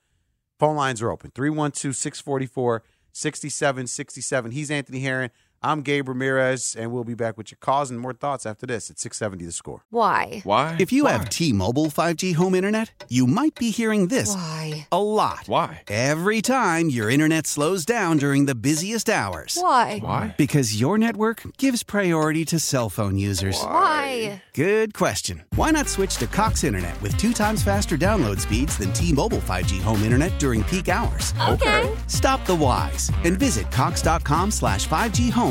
[0.59, 4.51] Phone lines are open 312 644 6767.
[4.51, 5.29] He's Anthony Herron.
[5.63, 8.89] I'm Gabe Ramirez, and we'll be back with your calls and more thoughts after this
[8.89, 9.83] at 670 The Score.
[9.91, 10.41] Why?
[10.43, 10.75] Why?
[10.79, 11.11] If you Why?
[11.11, 14.87] have T-Mobile 5G home internet, you might be hearing this Why?
[14.91, 15.43] a lot.
[15.45, 15.83] Why?
[15.87, 19.55] Every time your internet slows down during the busiest hours.
[19.61, 19.99] Why?
[19.99, 20.33] Why?
[20.35, 23.61] Because your network gives priority to cell phone users.
[23.61, 24.41] Why?
[24.55, 25.43] Good question.
[25.53, 29.79] Why not switch to Cox Internet with two times faster download speeds than T-Mobile 5G
[29.83, 31.35] home internet during peak hours?
[31.49, 31.87] Okay.
[32.07, 35.50] Stop the whys and visit cox.com slash 5G home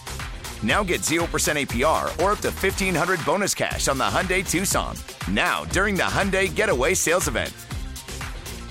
[0.63, 4.95] Now get 0% APR or up to 1500 bonus cash on the Hyundai Tucson.
[5.29, 7.53] Now, during the Hyundai Getaway Sales Event.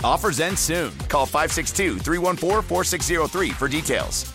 [0.02, 0.96] Offers end soon.
[1.08, 4.32] Call 562 314 4603 for details.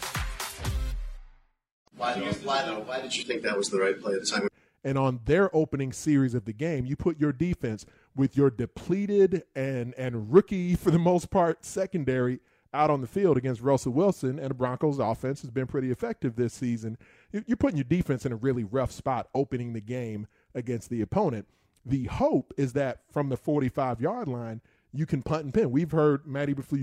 [1.97, 2.13] Why,
[2.43, 4.47] why, why did you think that was the right play at the time?
[4.83, 9.43] And on their opening series of the game, you put your defense with your depleted
[9.55, 12.39] and and rookie for the most part secondary
[12.75, 16.35] out on the field against Russell Wilson, and the Broncos' offense has been pretty effective
[16.35, 16.97] this season.
[17.45, 21.47] You're putting your defense in a really rough spot opening the game against the opponent.
[21.85, 24.61] The hope is that from the 45 yard line,
[24.93, 25.71] you can punt and pin.
[25.71, 26.79] We've heard Matt Eberflus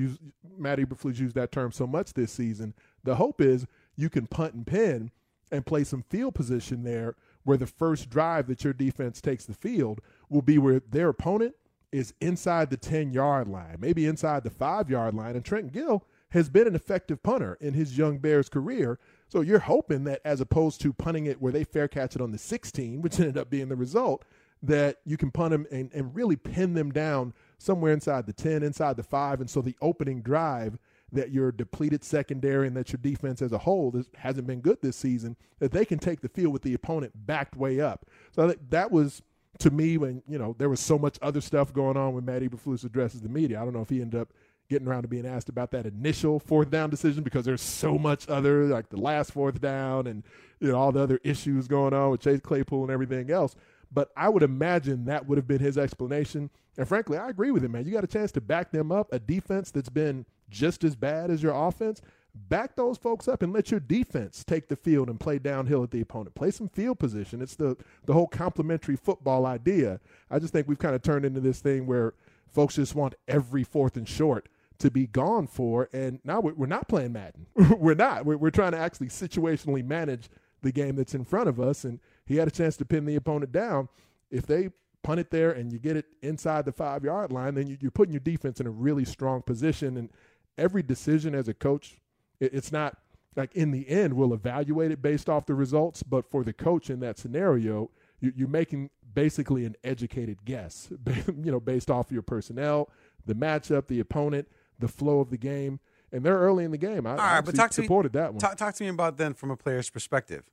[1.09, 2.75] use, use that term so much this season.
[3.05, 5.11] The hope is you can punt and pin
[5.51, 9.55] and play some field position there where the first drive that your defense takes the
[9.55, 11.55] field will be where their opponent
[11.91, 15.37] is inside the 10 yard line, maybe inside the five yard line.
[15.37, 18.99] And Trent Gill has been an effective punter in his young Bears career.
[19.33, 22.33] So you're hoping that as opposed to punting it where they fair catch it on
[22.33, 24.27] the 16, which ended up being the result,
[24.63, 28.63] that you can punt them and, and really pin them down somewhere inside the 10,
[28.63, 29.41] inside the five.
[29.41, 30.77] And so the opening drive
[31.13, 34.97] that your depleted secondary and that your defense as a whole hasn't been good this
[34.97, 38.05] season, that they can take the field with the opponent backed way up.
[38.33, 39.23] So that was
[39.61, 42.43] to me when you know there was so much other stuff going on when Matt
[42.43, 43.61] Eberflus addresses the media.
[43.61, 44.29] I don't know if he ended up
[44.73, 48.29] getting around to being asked about that initial fourth down decision because there's so much
[48.29, 50.25] other like the last fourth down and
[50.61, 53.55] you know all the other issues going on with Chase Claypool and everything else.
[53.93, 56.51] But I would imagine that would have been his explanation.
[56.79, 57.85] And frankly, I agree with him, man.
[57.85, 61.31] You got a chance to back them up, a defense that's been just as bad
[61.31, 62.01] as your offense.
[62.35, 65.91] Back those folks up and let your defense take the field and play downhill at
[65.91, 66.35] the opponent.
[66.35, 67.43] Play some field position.
[67.43, 70.01] It's the the whole complementary football idea.
[70.31, 72.15] I just think we've kind of turned into this thing where
[72.49, 74.49] folks just want every fourth and short
[74.83, 77.47] to be gone for, and now we're not playing Madden.
[77.79, 78.27] we're not.
[78.27, 80.29] We're, trying to actually situationally manage
[80.63, 83.17] the game that's in front of us, and he had a chance to pin the
[83.17, 83.89] opponent down.
[84.31, 84.71] If they
[85.03, 88.13] punt it there and you get it inside the five yard line, then you're putting
[88.13, 89.97] your defense in a really strong position.
[89.97, 90.11] And
[90.59, 92.01] every decision as a coach,
[92.41, 92.99] it's not
[93.37, 96.91] like in the end we'll evaluate it based off the results, but for the coach
[96.91, 97.91] in that scenario,
[98.21, 102.89] you're making basically an educated guess, you know, based off your personnel,
[103.27, 104.49] the matchup, the opponent,
[104.83, 105.81] the flow of the game.
[106.15, 107.07] And they're early in the game.
[107.07, 108.39] I All right, but talk to supported me, that one.
[108.39, 110.45] Talk, talk to me about then from a player's perspective,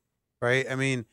[0.41, 0.65] right?
[0.71, 1.03] I mean,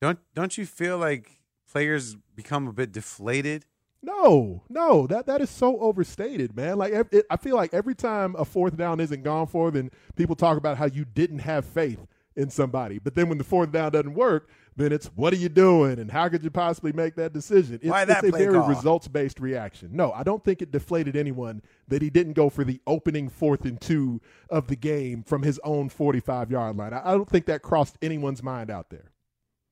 [0.00, 1.38] don't don't you feel like
[1.70, 3.66] players become a bit deflated?
[4.02, 6.76] No, no, that that is so overstated, man.
[6.76, 10.34] Like it, I feel like every time a fourth down isn't gone for, then people
[10.34, 12.04] talk about how you didn't have faith
[12.36, 12.98] in somebody.
[12.98, 16.10] But then when the fourth down doesn't work, then it's what are you doing and
[16.10, 17.76] how could you possibly make that decision?
[17.76, 18.68] It's, Why that it's a very call?
[18.68, 19.90] results based reaction.
[19.92, 23.64] No, I don't think it deflated anyone that he didn't go for the opening fourth
[23.64, 26.92] and two of the game from his own 45 yard line.
[26.92, 29.12] I, I don't think that crossed anyone's mind out there.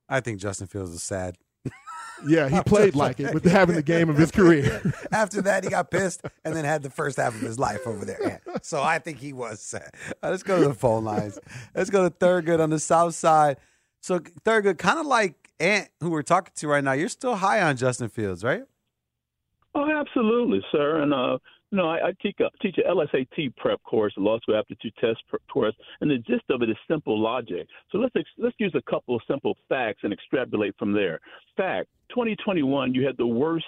[0.09, 1.37] I think Justin Fields is sad.
[2.27, 4.81] Yeah, he played like it with having the game of his career.
[5.13, 8.05] After that, he got pissed and then had the first half of his life over
[8.05, 8.41] there.
[8.63, 9.91] So I think he was sad.
[10.23, 11.39] Uh, let's go to the phone lines.
[11.75, 13.57] Let's go to Thurgood on the south side.
[14.03, 17.63] So Thurgood, kind of like Ant, who we're talking to right now, you're still high
[17.63, 18.65] on Justin Fields, right?
[19.77, 21.01] Oh, absolutely, sir.
[21.03, 21.39] And uh,
[21.71, 24.93] you know, I, I teach a, teach a LSAT prep course, a law school aptitude
[25.01, 27.69] test course, and the gist of it is simple logic.
[27.93, 31.21] So let's ex- let's use a couple of simple facts and extrapolate from there.
[31.57, 33.65] Fact: 2021, you had the worst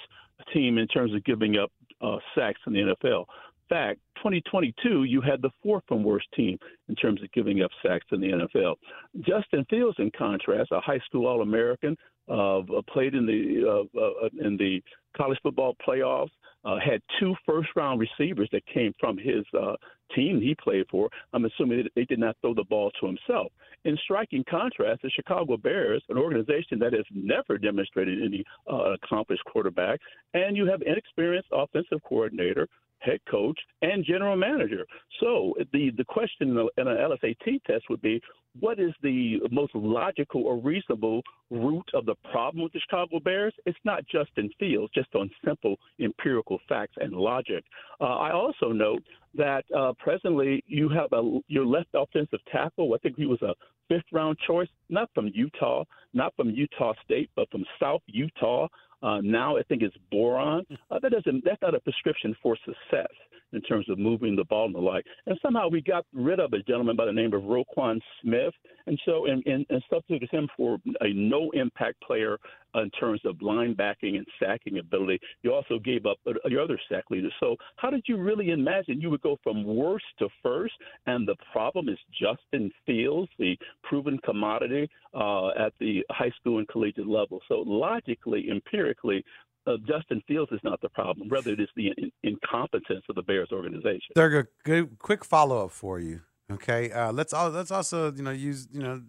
[0.53, 1.71] team in terms of giving up
[2.01, 3.25] uh, sacks in the NFL.
[3.69, 8.07] Fact: 2022, you had the fourth and worst team in terms of giving up sacks
[8.13, 8.77] in the NFL.
[9.21, 11.97] Justin Fields, in contrast, a high school All-American,
[12.29, 12.61] uh,
[12.93, 14.83] played in the uh, in the
[15.17, 16.31] college football playoffs.
[16.65, 19.75] Uh, had two first round receivers that came from his uh,
[20.15, 21.11] team he played for.
[21.35, 23.53] I'm assuming they did not throw the ball to himself.
[23.85, 29.45] In striking contrast, the Chicago Bears, an organization that has never demonstrated any uh, accomplished
[29.45, 30.01] quarterback,
[30.33, 32.67] and you have inexperienced offensive coordinator
[33.05, 34.87] head coach, and general manager.
[35.21, 38.21] So the the question in an LSAT test would be,
[38.61, 43.55] what is the most logical or reasonable root of the problem with the Chicago Bears?
[43.67, 47.65] It's not just in Fields, just on simple empirical facts and logic.
[48.01, 49.03] Uh, I also note
[49.37, 52.95] that uh, presently you have a your left offensive tackle.
[52.95, 53.55] I think he was a
[53.89, 58.69] fifth round choice, not from Utah, not from Utah State, but from South Utah.
[59.05, 60.65] Uh, now I think it's boron.
[60.91, 61.45] Uh, that doesn't.
[61.45, 63.13] That's not a prescription for success
[63.55, 65.05] in terms of moving the ball and the like.
[65.27, 68.55] And somehow we got rid of a gentleman by the name of Roquan Smith,
[68.87, 72.39] and so and, and, and substituted him for a no impact player
[72.75, 75.21] in terms of linebacking and sacking ability.
[75.43, 77.29] You also gave up your other sack leader.
[77.41, 80.75] So how did you really imagine you would go from worst to first?
[81.07, 86.69] And the problem is Justin Fields, the proven commodity uh, at the high school and
[86.69, 87.41] collegiate level.
[87.49, 89.25] So logically, empirically,
[89.67, 91.29] uh, Justin Fields is not the problem.
[91.29, 94.15] Rather, it is the in- incompetence of the Bears organization.
[94.17, 96.21] Thurgood, good quick follow up for you.
[96.51, 99.03] Okay, uh, let's all, let's also you know use you know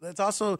[0.00, 0.58] let's also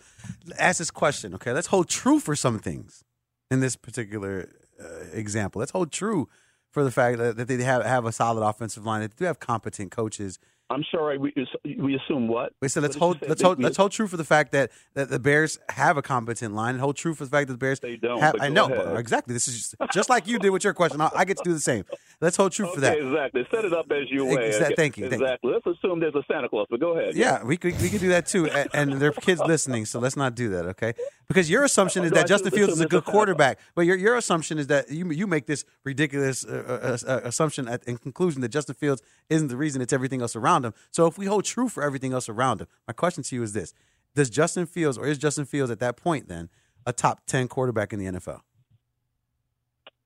[0.58, 1.34] ask this question.
[1.34, 3.04] Okay, let's hold true for some things
[3.50, 4.50] in this particular
[4.82, 5.60] uh, example.
[5.60, 6.28] Let's hold true
[6.70, 9.00] for the fact that, that they have have a solid offensive line.
[9.00, 10.38] They do have competent coaches.
[10.70, 11.18] I'm sorry.
[11.18, 11.34] We
[11.78, 12.52] we assume what?
[12.62, 13.28] Wait, so let's hold did you say?
[13.30, 16.54] let's hold let's hold true for the fact that, that the Bears have a competent
[16.54, 18.36] line, and hold true for the fact that the Bears They don't, have.
[18.40, 18.96] I know ahead.
[18.96, 19.34] exactly.
[19.34, 21.00] This is just, just like you did with your question.
[21.00, 21.84] I, I get to do the same.
[22.20, 22.96] Let's hold true for that.
[22.96, 23.46] Exactly.
[23.50, 24.54] Set it up as you way.
[24.54, 25.26] Okay, thank you, thank you.
[25.26, 25.52] Exactly.
[25.52, 27.16] Let's assume there's a Santa Claus, but go ahead.
[27.16, 29.98] Yeah, we could we could do that too, and, and there are kids listening, so
[29.98, 30.94] let's not do that, okay?
[31.32, 34.58] Because your assumption is that Justin Fields is a good quarterback, but your your assumption
[34.58, 38.50] is that you you make this ridiculous uh, uh, uh, assumption at, in conclusion that
[38.50, 40.74] Justin Fields isn't the reason; it's everything else around him.
[40.90, 43.54] So if we hold true for everything else around him, my question to you is
[43.54, 43.72] this:
[44.14, 46.50] Does Justin Fields, or is Justin Fields at that point then
[46.84, 48.42] a top ten quarterback in the NFL?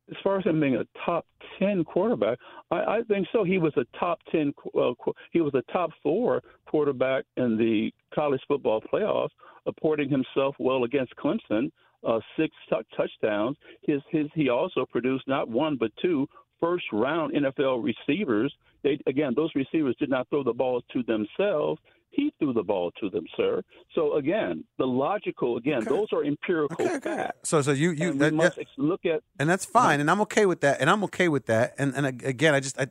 [0.09, 1.27] as far as him being a top
[1.59, 2.39] ten quarterback,
[2.71, 3.43] I, I think so.
[3.43, 4.55] He was a top ten.
[4.67, 9.31] Uh, qu- he was a top four quarterback in the college football playoffs,
[9.66, 11.70] supporting himself well against Clemson.
[12.07, 13.57] Uh, six t- touchdowns.
[13.83, 16.29] His his he also produced not one but two
[16.61, 18.55] first round NFL receivers.
[18.85, 21.81] They again those receivers did not throw the ball to themselves.
[22.11, 23.62] He threw the ball to them, sir.
[23.94, 27.48] So again, the logical again, those are empirical facts.
[27.48, 29.98] So so you you And we that- must that- ex- look at and that's fine,
[30.00, 31.74] and I'm okay with that, and I'm okay with that.
[31.79, 32.87] And and again, I just I,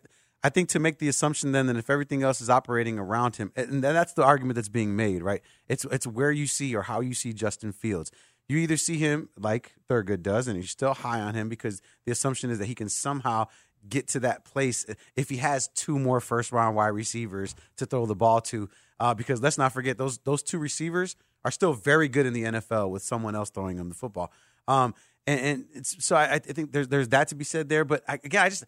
[0.46, 3.52] I think to make the assumption then that if everything else is operating around him,
[3.56, 5.42] and that's the argument that's being made, right?
[5.68, 8.12] It's it's where you see or how you see Justin Fields.
[8.48, 12.12] You either see him like Thurgood does, and you're still high on him because the
[12.12, 13.48] assumption is that he can somehow
[13.90, 18.06] get to that place if he has two more first round wide receivers to throw
[18.06, 18.70] the ball to.
[19.00, 22.44] Uh, because let's not forget those those two receivers are still very good in the
[22.44, 24.32] NFL with someone else throwing them the football.
[24.68, 24.94] Um,
[25.26, 27.84] and, and so I, I, think there's there's that to be said there.
[27.84, 28.66] But I, again, I just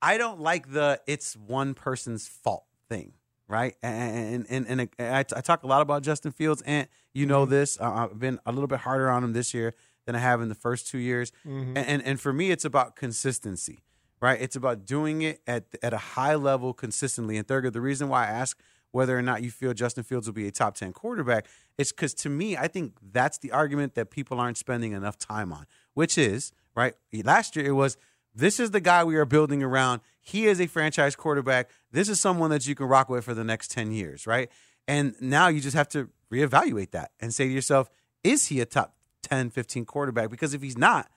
[0.00, 3.12] I don't like the it's one person's fault thing,
[3.48, 3.74] right?
[3.82, 7.52] And and and, I, I talk a lot about Justin Fields, and you know mm-hmm.
[7.52, 7.80] this.
[7.80, 9.74] Uh, I've been a little bit harder on him this year
[10.06, 11.32] than I have in the first two years.
[11.46, 11.76] Mm-hmm.
[11.76, 13.80] And, and, and for me, it's about consistency,
[14.22, 14.40] right?
[14.40, 17.36] It's about doing it at at a high level consistently.
[17.36, 18.58] And Thurgood, the reason why I ask
[18.90, 22.14] whether or not you feel Justin Fields will be a top ten quarterback is because
[22.14, 26.16] to me, I think that's the argument that people aren't spending enough time on, which
[26.16, 26.94] is right.
[27.24, 27.96] Last year it was
[28.38, 30.00] this is the guy we are building around.
[30.20, 31.68] He is a franchise quarterback.
[31.90, 34.48] This is someone that you can rock with for the next 10 years, right?
[34.86, 37.90] And now you just have to reevaluate that and say to yourself,
[38.22, 41.10] is he a top 10, 15 quarterback because if he's not,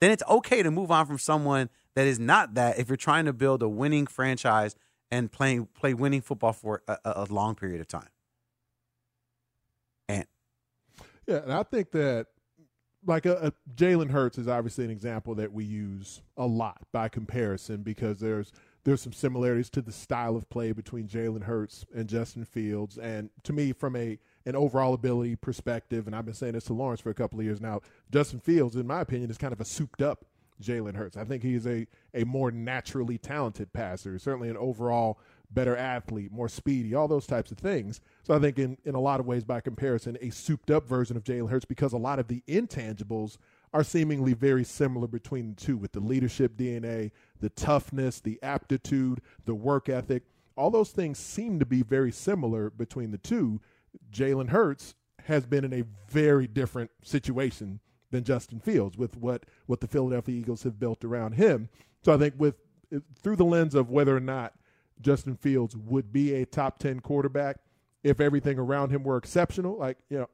[0.00, 3.24] then it's okay to move on from someone that is not that if you're trying
[3.24, 4.76] to build a winning franchise
[5.10, 8.08] and playing play winning football for a, a long period of time.
[10.08, 10.26] And
[11.26, 12.26] yeah, and I think that
[13.06, 17.08] like a, a Jalen Hurts is obviously an example that we use a lot by
[17.08, 18.52] comparison because there's
[18.84, 23.30] there's some similarities to the style of play between Jalen Hurts and Justin Fields, and
[23.42, 27.00] to me, from a an overall ability perspective, and I've been saying this to Lawrence
[27.00, 27.80] for a couple of years now,
[28.10, 30.24] Justin Fields, in my opinion, is kind of a souped up
[30.62, 31.16] Jalen Hurts.
[31.16, 35.18] I think he's a, a more naturally talented passer, certainly an overall
[35.50, 38.00] better athlete, more speedy, all those types of things.
[38.22, 41.16] So I think in, in a lot of ways, by comparison, a souped up version
[41.16, 43.38] of Jalen Hurts because a lot of the intangibles
[43.72, 49.20] are seemingly very similar between the two with the leadership DNA, the toughness, the aptitude,
[49.44, 50.24] the work ethic.
[50.56, 53.60] All those things seem to be very similar between the two.
[54.12, 57.80] Jalen Hurts has been in a very different situation
[58.10, 61.68] than Justin Fields with what what the Philadelphia Eagles have built around him.
[62.02, 62.56] So I think with
[63.22, 64.54] through the lens of whether or not
[65.00, 67.58] Justin Fields would be a top 10 quarterback
[68.02, 70.28] if everything around him were exceptional, like, you know,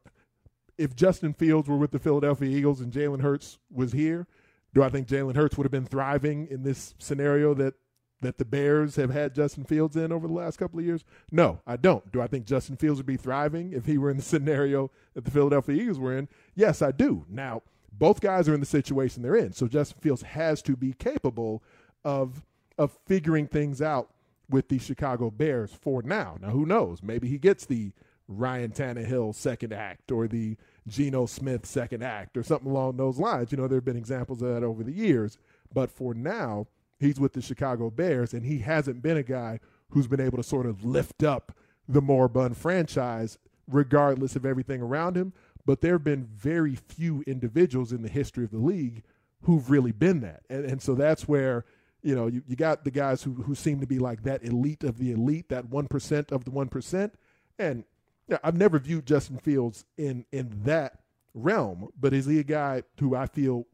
[0.77, 4.27] if Justin Fields were with the Philadelphia Eagles and Jalen Hurts was here,
[4.75, 7.75] do I think Jalen Hurts would have been thriving in this scenario that
[8.21, 11.05] that the Bears have had Justin Fields in over the last couple of years?
[11.31, 12.11] No, I don't.
[12.11, 15.25] Do I think Justin Fields would be thriving if he were in the scenario that
[15.25, 16.29] the Philadelphia Eagles were in?
[16.55, 17.27] Yes, I do.
[17.29, 19.53] Now, both guys are in the situation they're in.
[19.53, 21.63] So Justin Fields has to be capable
[22.05, 22.45] of
[22.77, 24.11] of figuring things out
[24.49, 26.37] with the Chicago Bears for now.
[26.41, 27.03] Now, who knows?
[27.03, 27.93] Maybe he gets the
[28.29, 33.53] Ryan Tannehill second act or the Geno Smith second act or something along those lines.
[33.53, 35.39] You know, there have been examples of that over the years.
[35.73, 36.67] But for now,
[36.99, 40.43] he's with the Chicago Bears, and he hasn't been a guy who's been able to
[40.43, 41.53] sort of lift up
[41.89, 43.39] the moribund franchise
[43.71, 45.33] regardless of everything around him.
[45.67, 49.03] But there have been very few individuals in the history of the league
[49.43, 50.43] who've really been that.
[50.51, 51.65] And, and so that's where,
[52.05, 54.85] you know, you, you got the guys who, who seem to be like that elite
[54.85, 57.11] of the elite, that 1% of the 1%.
[57.59, 57.85] And
[58.29, 61.01] yeah, I've never viewed Justin Fields in, in that
[61.33, 63.67] realm, but is he a guy who I feel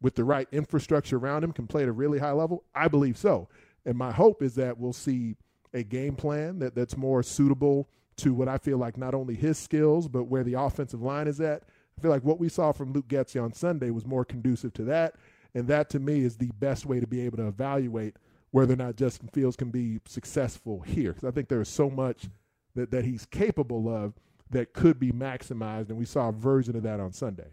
[0.00, 2.64] with the right infrastructure around him can play at a really high level?
[2.74, 3.48] I believe so.
[3.84, 5.36] And my hope is that we'll see
[5.74, 9.58] a game plan that, that's more suitable to what I feel like not only his
[9.58, 11.64] skills, but where the offensive line is at.
[11.98, 14.84] I feel like what we saw from Luke Getsy on Sunday was more conducive to
[14.84, 15.16] that.
[15.54, 18.16] And that to me is the best way to be able to evaluate
[18.50, 21.12] whether or not Justin Fields can be successful here.
[21.12, 22.28] Because I think there is so much
[22.74, 24.14] that, that he's capable of
[24.50, 25.88] that could be maximized.
[25.88, 27.50] And we saw a version of that on Sunday.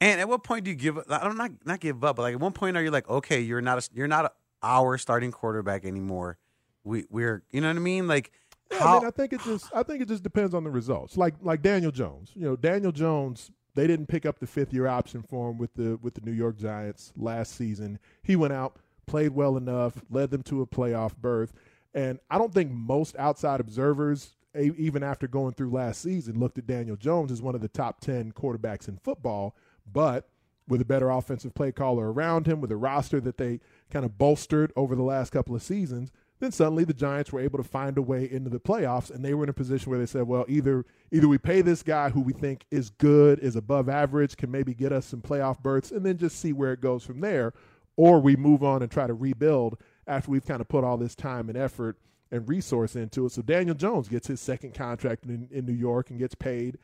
[0.00, 0.98] And at what point do you give?
[0.98, 1.06] Up?
[1.08, 3.40] I don't not not give up, but like at one point are you like, okay,
[3.40, 6.36] you're not a, you're not a, our starting quarterback anymore.
[6.82, 8.06] We we're you know what I mean?
[8.06, 8.32] Like,
[8.70, 8.96] yeah, how?
[8.96, 11.16] I, mean, I think it just I think it just depends on the results.
[11.16, 13.50] Like like Daniel Jones, you know, Daniel Jones.
[13.74, 16.32] They didn't pick up the fifth year option for him with the with the New
[16.32, 17.98] York Giants last season.
[18.22, 21.52] He went out, played well enough, led them to a playoff berth,
[21.92, 26.66] and I don't think most outside observers even after going through last season, looked at
[26.66, 29.56] Daniel Jones as one of the top 10 quarterbacks in football.
[29.90, 30.28] But
[30.68, 33.60] with a better offensive play caller around him, with a roster that they
[33.90, 36.10] kind of bolstered over the last couple of seasons,
[36.40, 39.34] then suddenly the Giants were able to find a way into the playoffs, and they
[39.34, 42.20] were in a position where they said, "Well, either either we pay this guy who
[42.20, 46.04] we think is good, is above average, can maybe get us some playoff berths, and
[46.04, 47.52] then just see where it goes from there,
[47.96, 51.14] or we move on and try to rebuild after we've kind of put all this
[51.14, 51.98] time and effort
[52.30, 56.10] and resource into it." So Daniel Jones gets his second contract in, in New York
[56.10, 56.78] and gets paid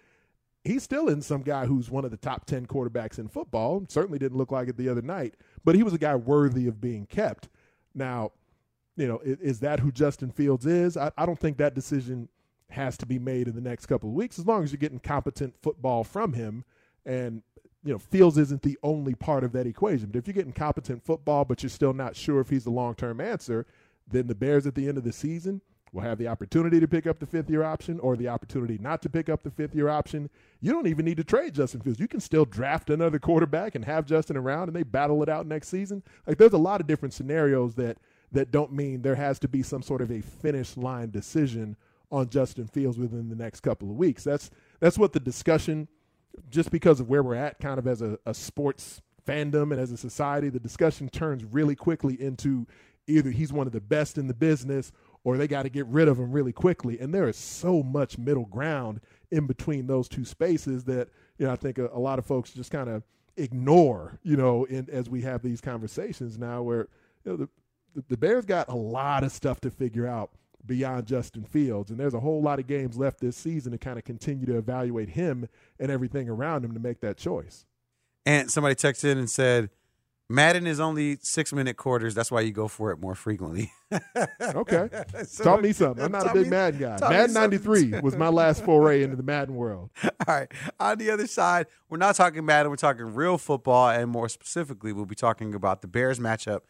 [0.64, 3.84] he's still in some guy who's one of the top 10 quarterbacks in football.
[3.88, 6.80] Certainly didn't look like it the other night, but he was a guy worthy of
[6.80, 7.48] being kept.
[7.94, 8.32] Now,
[9.00, 10.96] you know, is, is that who Justin Fields is?
[10.96, 12.28] I, I, don't think that decision
[12.68, 15.00] has to be made in the next couple of weeks as long as you're getting
[15.00, 16.64] competent football from him.
[17.06, 17.42] And
[17.82, 20.08] you know, Fields isn't the only part of that equation.
[20.08, 22.94] But if you're getting competent football, but you're still not sure if he's the long
[22.94, 23.66] term answer,
[24.06, 27.06] then the Bears at the end of the season will have the opportunity to pick
[27.06, 29.88] up the fifth year option or the opportunity not to pick up the fifth year
[29.88, 30.28] option.
[30.60, 31.98] You don't even need to trade Justin Fields.
[31.98, 35.46] You can still draft another quarterback and have Justin around and they battle it out
[35.46, 36.02] next season.
[36.26, 37.96] Like there's a lot of different scenarios that
[38.32, 41.76] that don't mean there has to be some sort of a finish line decision
[42.10, 44.24] on Justin Fields within the next couple of weeks.
[44.24, 44.50] That's
[44.80, 45.88] that's what the discussion
[46.48, 49.92] just because of where we're at kind of as a, a sports fandom and as
[49.92, 52.66] a society, the discussion turns really quickly into
[53.06, 54.92] either he's one of the best in the business
[55.24, 56.98] or they got to get rid of him really quickly.
[56.98, 59.00] And there is so much middle ground
[59.30, 61.08] in between those two spaces that
[61.38, 63.02] you know I think a, a lot of folks just kind of
[63.36, 64.18] ignore.
[64.22, 66.88] You know, in, as we have these conversations now, where
[67.24, 67.48] you know the,
[68.08, 70.30] the Bears got a lot of stuff to figure out
[70.66, 73.98] beyond Justin Fields, and there's a whole lot of games left this season to kind
[73.98, 77.66] of continue to evaluate him and everything around him to make that choice.
[78.26, 79.70] And somebody texted in and said
[80.30, 82.14] Madden is only six minute quarters.
[82.14, 83.72] That's why you go for it more frequently.
[84.40, 84.88] okay.
[85.26, 86.04] so, taught me something.
[86.04, 86.98] I'm not a big me, Madden guy.
[87.00, 89.90] Madden 93 was my last foray into the Madden world.
[90.04, 90.48] All right.
[90.78, 92.70] On the other side, we're not talking Madden.
[92.70, 93.90] We're talking real football.
[93.90, 96.60] And more specifically, we'll be talking about the Bears matchup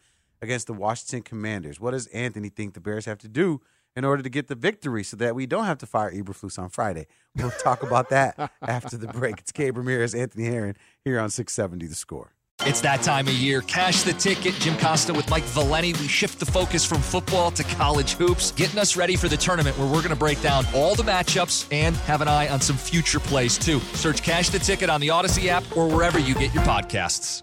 [0.41, 1.79] against the Washington Commanders.
[1.79, 3.61] What does Anthony think the Bears have to do
[3.95, 6.69] in order to get the victory so that we don't have to fire Eberflus on
[6.69, 7.07] Friday?
[7.35, 9.39] We'll talk about that after the break.
[9.39, 12.33] It's Gabe Ramirez, Anthony Herron here on 670 The Score.
[12.63, 13.61] It's that time of year.
[13.61, 14.53] Cash the ticket.
[14.55, 15.93] Jim Costa with Mike Valenti.
[15.93, 19.77] We shift the focus from football to college hoops, getting us ready for the tournament
[19.79, 22.77] where we're going to break down all the matchups and have an eye on some
[22.77, 23.79] future plays too.
[23.95, 27.41] Search Cash the Ticket on the Odyssey app or wherever you get your podcasts.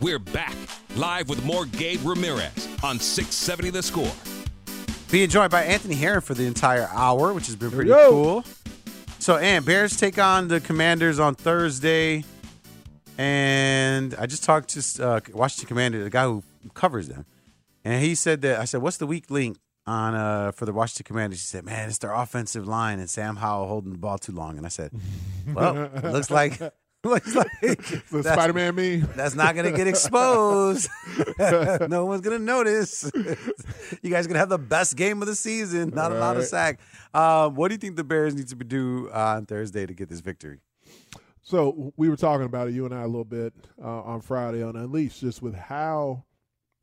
[0.00, 0.54] We're back
[0.94, 4.12] live with more Gabe Ramirez on 670 The Score.
[5.10, 8.44] Being joined by Anthony Herron for the entire hour, which has been pretty cool.
[9.18, 12.24] So, and Bears take on the Commanders on Thursday.
[13.16, 16.42] And I just talked to uh, Washington Commander, the guy who
[16.74, 17.24] covers them,
[17.82, 21.04] and he said that I said, "What's the weak link on uh, for the Washington
[21.04, 24.32] Commanders?" He said, "Man, it's their offensive line and Sam Howell holding the ball too
[24.32, 24.90] long." And I said,
[25.54, 26.60] "Well, looks like."
[27.04, 27.22] Like
[27.60, 28.96] the Spider Man me.
[28.96, 30.88] That's not going to get exposed.
[31.38, 33.08] no one's going to notice.
[33.14, 35.90] you guys are going to have the best game of the season.
[35.90, 36.38] Not All a lot right.
[36.38, 36.80] of sack.
[37.14, 40.08] Um, what do you think the Bears need to do uh, on Thursday to get
[40.08, 40.58] this victory?
[41.42, 44.64] So we were talking about it, you and I, a little bit uh, on Friday
[44.64, 46.24] on Unleashed, just with how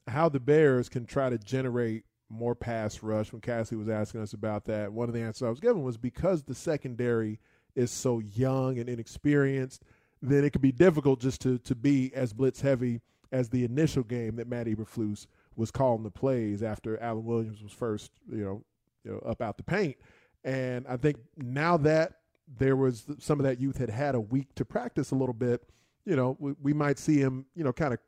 [0.08, 3.34] how the Bears can try to generate more pass rush.
[3.34, 5.98] When Cassie was asking us about that, one of the answers I was given was
[5.98, 7.40] because the secondary
[7.76, 9.84] is so young and inexperienced,
[10.32, 13.02] then it could be difficult just to to be as blitz heavy
[13.32, 17.72] as the initial game that Matt Eberflus was calling the plays after Alan Williams was
[17.72, 18.64] first, you know,
[19.04, 19.98] you know, up out the paint.
[20.44, 22.14] And I think now that
[22.48, 25.68] there was some of that youth had had a week to practice a little bit,
[26.06, 28.00] you know, we, we might see him, you know, kind of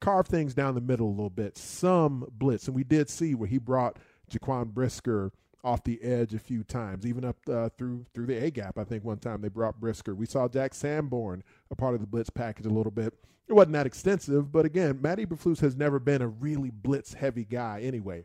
[0.00, 2.66] carve things down the middle a little bit, some blitz.
[2.66, 3.98] And we did see where he brought
[4.30, 5.32] Jaquan Brisker
[5.64, 8.78] off the edge a few times, even up uh, through through the A gap.
[8.78, 10.14] I think one time they brought Brisker.
[10.14, 13.14] We saw Jack Sanborn a part of the blitz package a little bit.
[13.48, 17.44] It wasn't that extensive, but again, Matt Eberflus has never been a really blitz heavy
[17.44, 18.24] guy anyway.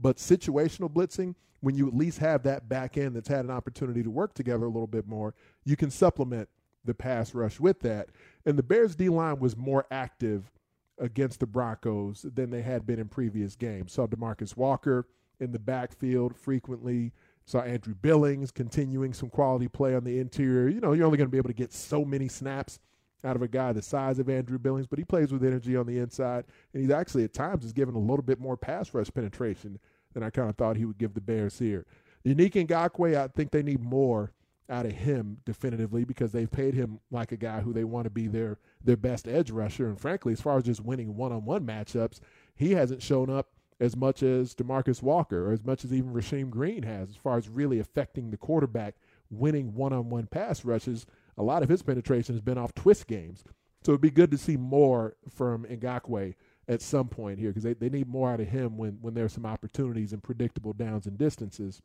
[0.00, 4.02] But situational blitzing, when you at least have that back end that's had an opportunity
[4.02, 5.34] to work together a little bit more,
[5.64, 6.48] you can supplement
[6.84, 8.08] the pass rush with that.
[8.46, 10.50] And the Bears D line was more active
[10.98, 13.92] against the Broncos than they had been in previous games.
[13.92, 15.06] Saw Demarcus Walker
[15.40, 17.12] in the backfield frequently.
[17.46, 20.68] Saw Andrew Billings continuing some quality play on the interior.
[20.68, 22.78] You know, you're only going to be able to get so many snaps
[23.24, 25.86] out of a guy the size of Andrew Billings, but he plays with energy on
[25.86, 29.12] the inside, and he's actually at times is given a little bit more pass rush
[29.12, 29.78] penetration
[30.14, 31.86] than I kind of thought he would give the Bears here.
[32.24, 34.32] Yannick Ngakoue, I think they need more
[34.68, 38.10] out of him definitively because they've paid him like a guy who they want to
[38.10, 39.88] be their their best edge rusher.
[39.88, 42.20] And frankly, as far as just winning one on one matchups,
[42.54, 43.48] he hasn't shown up
[43.80, 47.38] as much as Demarcus Walker or as much as even Rasheem Green has, as far
[47.38, 48.96] as really affecting the quarterback
[49.30, 51.06] winning one on one pass rushes.
[51.38, 53.42] A lot of his penetration has been off twist games.
[53.82, 56.34] So it'd be good to see more from Ngakoue
[56.68, 59.32] at some point here because they, they need more out of him when when there's
[59.32, 61.80] some opportunities and predictable downs and distances.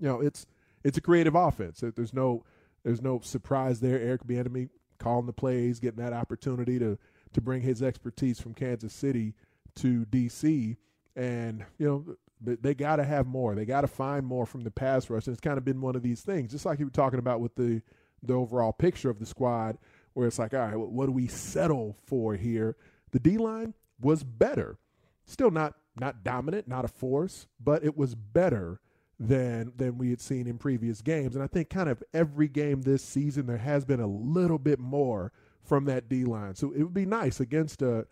[0.00, 0.46] You know, it's
[0.84, 1.82] it's a creative offense.
[1.94, 2.44] There's no
[2.84, 3.98] there's no surprise there.
[3.98, 4.68] Eric Bieniemy
[4.98, 6.96] calling the plays, getting that opportunity to
[7.32, 9.34] to bring his expertise from Kansas City
[9.76, 10.76] to DC,
[11.16, 13.54] and you know they, got to have more.
[13.54, 15.96] They got to find more from the pass rush, and it's kind of been one
[15.96, 17.82] of these things, just like you were talking about with the
[18.22, 19.76] the overall picture of the squad,
[20.14, 22.76] where it's like, all right, what do we settle for here?
[23.12, 24.78] The D line was better.
[25.24, 28.80] Still not not dominant, not a force, but it was better
[29.20, 31.34] than than we had seen in previous games.
[31.34, 34.78] And I think kind of every game this season there has been a little bit
[34.78, 36.54] more from that D line.
[36.54, 38.06] So it would be nice against a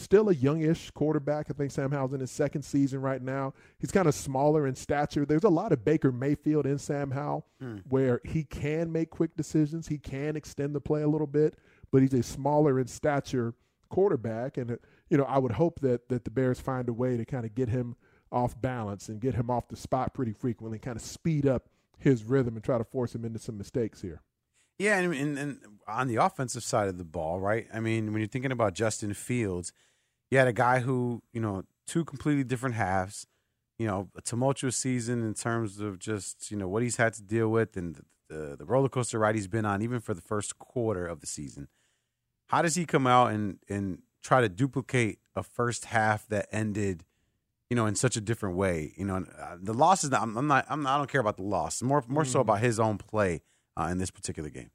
[0.00, 1.46] still a youngish quarterback.
[1.50, 3.54] I think Sam Howell's in his second season right now.
[3.78, 5.24] He's kind of smaller in stature.
[5.26, 7.78] There's a lot of Baker Mayfield in Sam Howell Hmm.
[7.88, 9.88] where he can make quick decisions.
[9.88, 11.56] He can extend the play a little bit,
[11.90, 13.54] but he's a smaller in stature
[13.88, 14.56] quarterback.
[14.56, 14.78] And,
[15.08, 17.54] you know, I would hope that, that the Bears find a way to kind of
[17.54, 17.96] get him
[18.30, 21.68] off balance and get him off the spot pretty frequently, kind of speed up
[21.98, 24.20] his rhythm and try to force him into some mistakes here.
[24.78, 27.66] Yeah, and, and, and on the offensive side of the ball, right?
[27.74, 29.72] I mean, when you're thinking about Justin Fields,
[30.30, 33.26] you had a guy who, you know, two completely different halves,
[33.78, 37.22] you know, a tumultuous season in terms of just, you know, what he's had to
[37.22, 40.20] deal with and the, the, the roller coaster ride he's been on, even for the
[40.20, 41.68] first quarter of the season.
[42.48, 47.04] How does he come out and, and try to duplicate a first half that ended,
[47.70, 48.92] you know, in such a different way?
[48.96, 51.10] You know, and, uh, the loss is not, I'm, I'm not, I'm not, I don't
[51.10, 51.82] care about the loss.
[51.82, 52.42] More, more so Mhm.
[52.42, 53.42] about his own play
[53.78, 54.70] uh, in this particular game.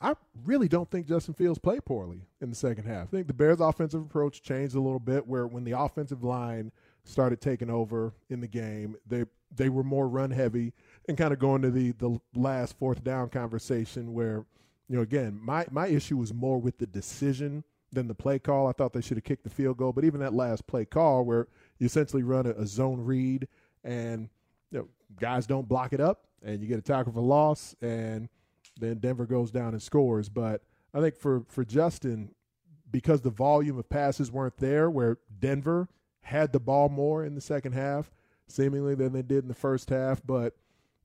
[0.00, 3.08] I really don't think Justin Fields played poorly in the second half.
[3.08, 6.70] I think the Bears' offensive approach changed a little bit where when the offensive line
[7.04, 9.24] started taking over in the game, they
[9.54, 10.72] they were more run heavy
[11.08, 14.44] and kind of going to the the last fourth down conversation where,
[14.88, 18.68] you know, again, my my issue was more with the decision than the play call.
[18.68, 21.24] I thought they should have kicked the field goal, but even that last play call
[21.24, 23.48] where you essentially run a, a zone read
[23.82, 24.28] and
[24.70, 24.88] you know,
[25.18, 28.28] guys don't block it up and you get a tackle for loss and
[28.78, 30.28] then Denver goes down and scores.
[30.28, 30.62] But
[30.94, 32.34] I think for for Justin,
[32.90, 35.88] because the volume of passes weren't there, where Denver
[36.22, 38.10] had the ball more in the second half,
[38.46, 40.22] seemingly than they did in the first half.
[40.24, 40.54] But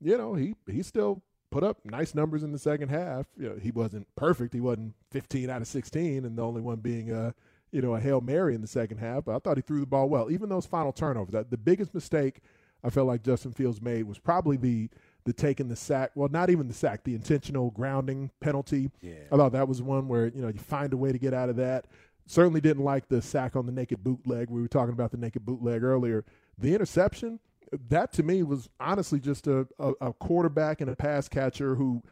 [0.00, 3.26] you know, he he still put up nice numbers in the second half.
[3.38, 4.54] You know, he wasn't perfect.
[4.54, 7.34] He wasn't 15 out of 16, and the only one being a
[7.70, 9.24] you know a hail mary in the second half.
[9.24, 10.30] But I thought he threw the ball well.
[10.30, 12.40] Even those final turnovers, that the biggest mistake
[12.84, 14.90] I felt like Justin Fields made was probably the
[15.24, 16.10] the taking the sack.
[16.14, 18.90] Well, not even the sack, the intentional grounding penalty.
[19.00, 19.14] Yeah.
[19.32, 21.48] I thought that was one where you know you find a way to get out
[21.48, 21.86] of that.
[22.26, 24.48] Certainly didn't like the sack on the naked bootleg.
[24.50, 26.24] We were talking about the naked bootleg earlier.
[26.58, 27.38] The interception,
[27.88, 32.02] that to me was honestly just a, a, a quarterback and a pass catcher who,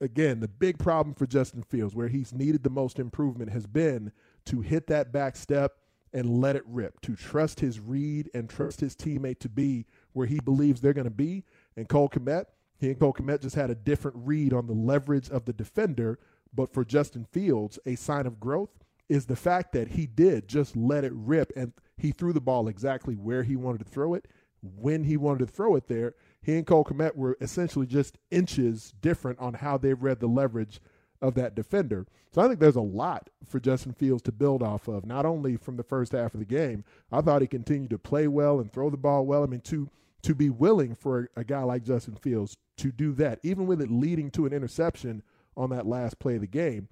[0.00, 4.12] again, the big problem for Justin Fields, where he's needed the most improvement, has been
[4.46, 5.76] to hit that back step
[6.12, 10.26] and let it rip, to trust his read and trust his teammate to be where
[10.26, 11.44] he believes they're going to be.
[11.80, 12.44] And Cole Kmet,
[12.78, 16.18] he and Cole Kmet just had a different read on the leverage of the defender.
[16.54, 18.68] But for Justin Fields, a sign of growth
[19.08, 22.68] is the fact that he did just let it rip and he threw the ball
[22.68, 24.28] exactly where he wanted to throw it,
[24.62, 26.14] when he wanted to throw it there.
[26.42, 30.80] He and Cole Kmet were essentially just inches different on how they read the leverage
[31.22, 32.06] of that defender.
[32.30, 35.56] So I think there's a lot for Justin Fields to build off of, not only
[35.56, 36.84] from the first half of the game.
[37.10, 39.42] I thought he continued to play well and throw the ball well.
[39.42, 39.88] I mean, to
[40.22, 43.90] to be willing for a guy like Justin Fields to do that, even with it
[43.90, 45.22] leading to an interception
[45.56, 46.88] on that last play of the game,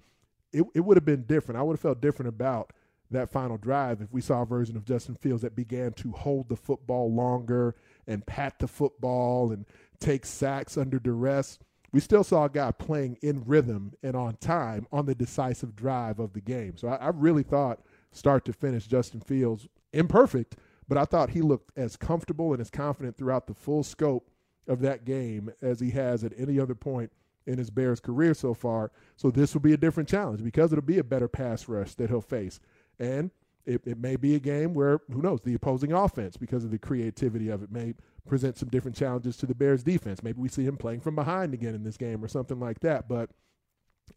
[0.51, 1.59] it, it would have been different.
[1.59, 2.73] I would have felt different about
[3.11, 6.49] that final drive if we saw a version of Justin Fields that began to hold
[6.49, 7.75] the football longer
[8.07, 9.65] and pat the football and
[9.99, 11.59] take sacks under duress.
[11.91, 16.19] We still saw a guy playing in rhythm and on time on the decisive drive
[16.19, 16.77] of the game.
[16.77, 20.55] So I, I really thought, start to finish, Justin Fields imperfect,
[20.89, 24.29] but I thought he looked as comfortable and as confident throughout the full scope
[24.67, 27.11] of that game as he has at any other point
[27.45, 28.91] in his Bears career so far.
[29.15, 32.09] So this will be a different challenge because it'll be a better pass rush that
[32.09, 32.59] he'll face.
[32.99, 33.29] And
[33.65, 36.79] it, it may be a game where, who knows, the opposing offense, because of the
[36.79, 37.93] creativity of it, may
[38.27, 40.23] present some different challenges to the Bears defense.
[40.23, 43.07] Maybe we see him playing from behind again in this game or something like that.
[43.07, 43.29] But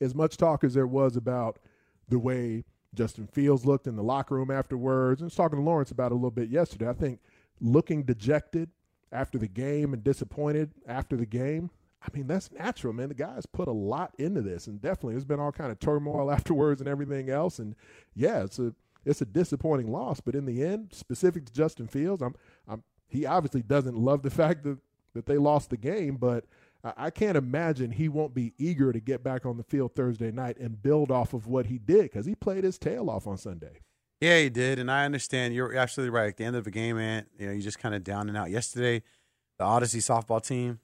[0.01, 1.59] as much talk as there was about
[2.09, 2.65] the way
[2.95, 6.15] Justin Fields looked in the locker room afterwards, and was talking to Lawrence about it
[6.15, 7.21] a little bit yesterday, I think
[7.61, 8.71] looking dejected
[9.11, 11.71] after the game and disappointed after the game,
[12.03, 13.09] I mean, that's natural, man.
[13.09, 16.31] The guys put a lot into this, and definitely there's been all kind of turmoil
[16.33, 17.59] afterwards and everything else.
[17.59, 17.75] And
[18.15, 18.75] yeah, it's a
[19.05, 22.35] it's a disappointing loss, but in the end, specific to Justin Fields, I'm
[22.69, 24.79] I'm he obviously doesn't love the fact that
[25.15, 26.45] that they lost the game, but
[26.85, 30.59] I, can't imagine he won't be eager to get back on the field Thursday night
[30.59, 33.81] and build off of what he did because he played his tail off on Sunday.
[34.21, 35.55] Yeah, he did, and I understand.
[35.55, 36.29] You're absolutely right.
[36.29, 38.37] At the end of the game, man, you know, you just kind of down and
[38.37, 38.51] out.
[38.51, 39.03] Yesterday,
[39.59, 40.79] the Odyssey softball team,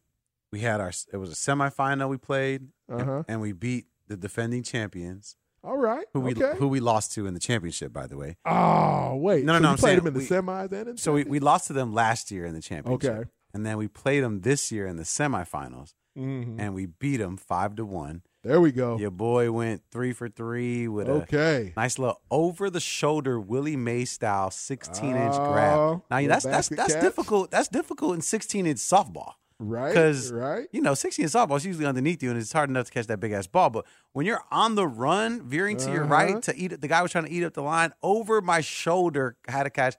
[0.52, 0.92] we had our.
[1.12, 3.22] It was a semifinal we played, and- Uh-huh.
[3.28, 6.56] and, we beat the defending champions, All right, who we okay.
[6.58, 7.92] who we lost to in the championship.
[7.92, 9.68] By the way, oh wait, no, no, so no.
[9.70, 11.72] I'm played saying him in the we- semis and in so we, we lost to
[11.74, 13.10] them last year in the championship.
[13.10, 13.30] Okay.
[13.58, 16.56] And then we played them this year in the semifinals, Mhm.
[16.58, 18.22] and we beat them five to one.
[18.44, 18.96] There we go.
[18.98, 21.72] Your boy went three for three with Okay.
[21.76, 26.02] a nice little over the shoulder Willie Mays style 16 inch Oh, grab.
[26.10, 27.02] Now that's that's that's catch.
[27.02, 27.50] difficult.
[27.50, 29.32] That's difficult in 16 inch softball.
[29.60, 30.68] Right, Because right.
[30.70, 33.08] you know, sixteen inch softball is usually underneath you, and it's hard enough to catch
[33.08, 33.70] that big ass ball.
[33.70, 36.12] But when you're on the run, veering to your Uh-huh.
[36.14, 39.36] right to eat, the guy was trying to eat up the line over my shoulder.
[39.48, 39.96] Had a catch,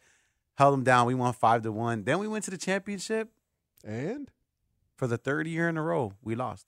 [0.57, 1.07] held him down.
[1.07, 2.05] We won five to one.
[2.05, 3.33] Then we went to the championship
[3.85, 4.29] And
[4.95, 6.13] for the third year in a row.
[6.23, 6.67] We lost.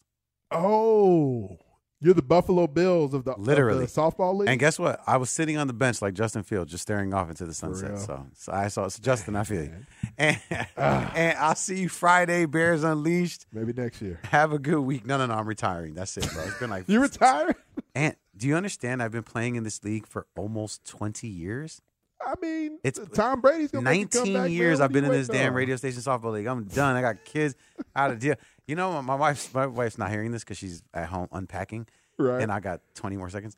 [0.51, 1.57] oh,
[2.03, 3.85] you're the Buffalo Bills of the, of the Literally.
[3.85, 4.49] softball league.
[4.49, 4.99] And guess what?
[5.05, 7.99] I was sitting on the bench like Justin Fields, just staring off into the sunset.
[7.99, 9.35] So, so I saw so Justin.
[9.35, 9.75] I feel you.
[10.17, 10.39] And,
[10.77, 11.11] ah.
[11.15, 12.47] and I'll see you Friday.
[12.47, 13.45] Bears Unleashed.
[13.53, 14.19] Maybe next year.
[14.31, 15.05] Have a good week.
[15.05, 15.35] No, no, no.
[15.35, 15.93] I'm retiring.
[15.93, 16.43] That's it, bro.
[16.43, 17.55] It's been like You retired?
[17.93, 19.03] And do you understand?
[19.03, 21.81] I've been playing in this league for almost 20 years.
[22.25, 24.79] I mean, It's Tom Brady's gonna make a 19 years.
[24.79, 26.47] I've been in this damn radio station softball league.
[26.47, 26.95] I'm done.
[26.95, 27.55] I got kids
[27.95, 28.35] out of deal.
[28.67, 32.41] You know, my wife's my wife's not hearing this because she's at home unpacking, Right.
[32.41, 33.57] and I got 20 more seconds.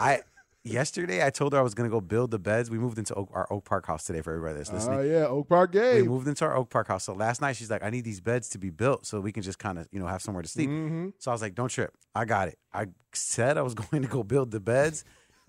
[0.00, 0.20] I
[0.64, 2.70] yesterday I told her I was gonna go build the beds.
[2.70, 4.98] We moved into Oak, our Oak Park house today for everybody that's listening.
[4.98, 5.20] Oh listening.
[5.20, 6.02] yeah, Oak Park game.
[6.02, 7.04] We moved into our Oak Park house.
[7.04, 9.42] So last night she's like, I need these beds to be built so we can
[9.42, 10.68] just kind of, you know, have somewhere to sleep.
[10.68, 11.12] Mhm.
[11.18, 11.94] So I was like, don't trip.
[12.14, 12.58] I got it.
[12.74, 15.04] I said I was going to go build the beds.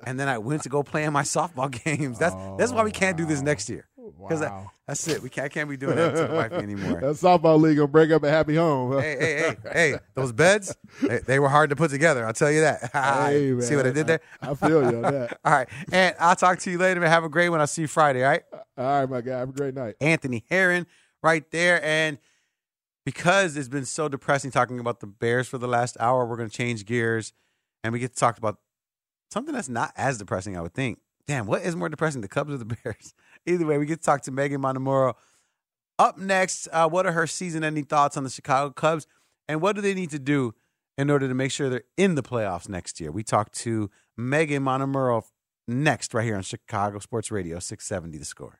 [0.05, 2.19] And then I went to go play in my softball games.
[2.19, 3.87] That's that's why we can't do this next year.
[4.19, 4.71] Because Wow.
[4.87, 5.21] that's it.
[5.21, 6.99] We can't, I can't be doing that to the wifey anymore.
[7.01, 8.93] That softball league gonna break up a happy home.
[8.93, 8.99] huh?
[8.99, 9.99] hey, hey, hey, hey!
[10.13, 12.25] Those beds, they, they were hard to put together.
[12.25, 12.89] I'll tell you that.
[12.93, 14.21] Hey, See what I did there?
[14.41, 15.39] I feel you on that.
[15.43, 16.99] all right, and I'll talk to you later.
[17.01, 17.59] Man, have a great one.
[17.59, 18.23] I'll see you Friday.
[18.23, 18.43] All right.
[18.53, 19.39] Uh, all right, my guy.
[19.39, 19.95] Have a great night.
[19.99, 20.85] Anthony Herron
[21.21, 21.83] right there.
[21.83, 22.17] And
[23.05, 26.49] because it's been so depressing talking about the Bears for the last hour, we're going
[26.49, 27.33] to change gears
[27.83, 28.57] and we get to talk about
[29.31, 30.99] something that's not as depressing, I would think.
[31.27, 33.13] Damn, what is more depressing, the Cubs or the Bears?
[33.45, 35.13] Either way, we get to talk to Meghan Montemurro.
[35.99, 39.07] Up next, uh, what are her season ending thoughts on the Chicago Cubs?
[39.47, 40.53] And what do they need to do
[40.97, 43.11] in order to make sure they're in the playoffs next year?
[43.11, 45.23] We talk to Meghan Montemurro
[45.67, 48.59] next, right here on Chicago Sports Radio 670 The Score.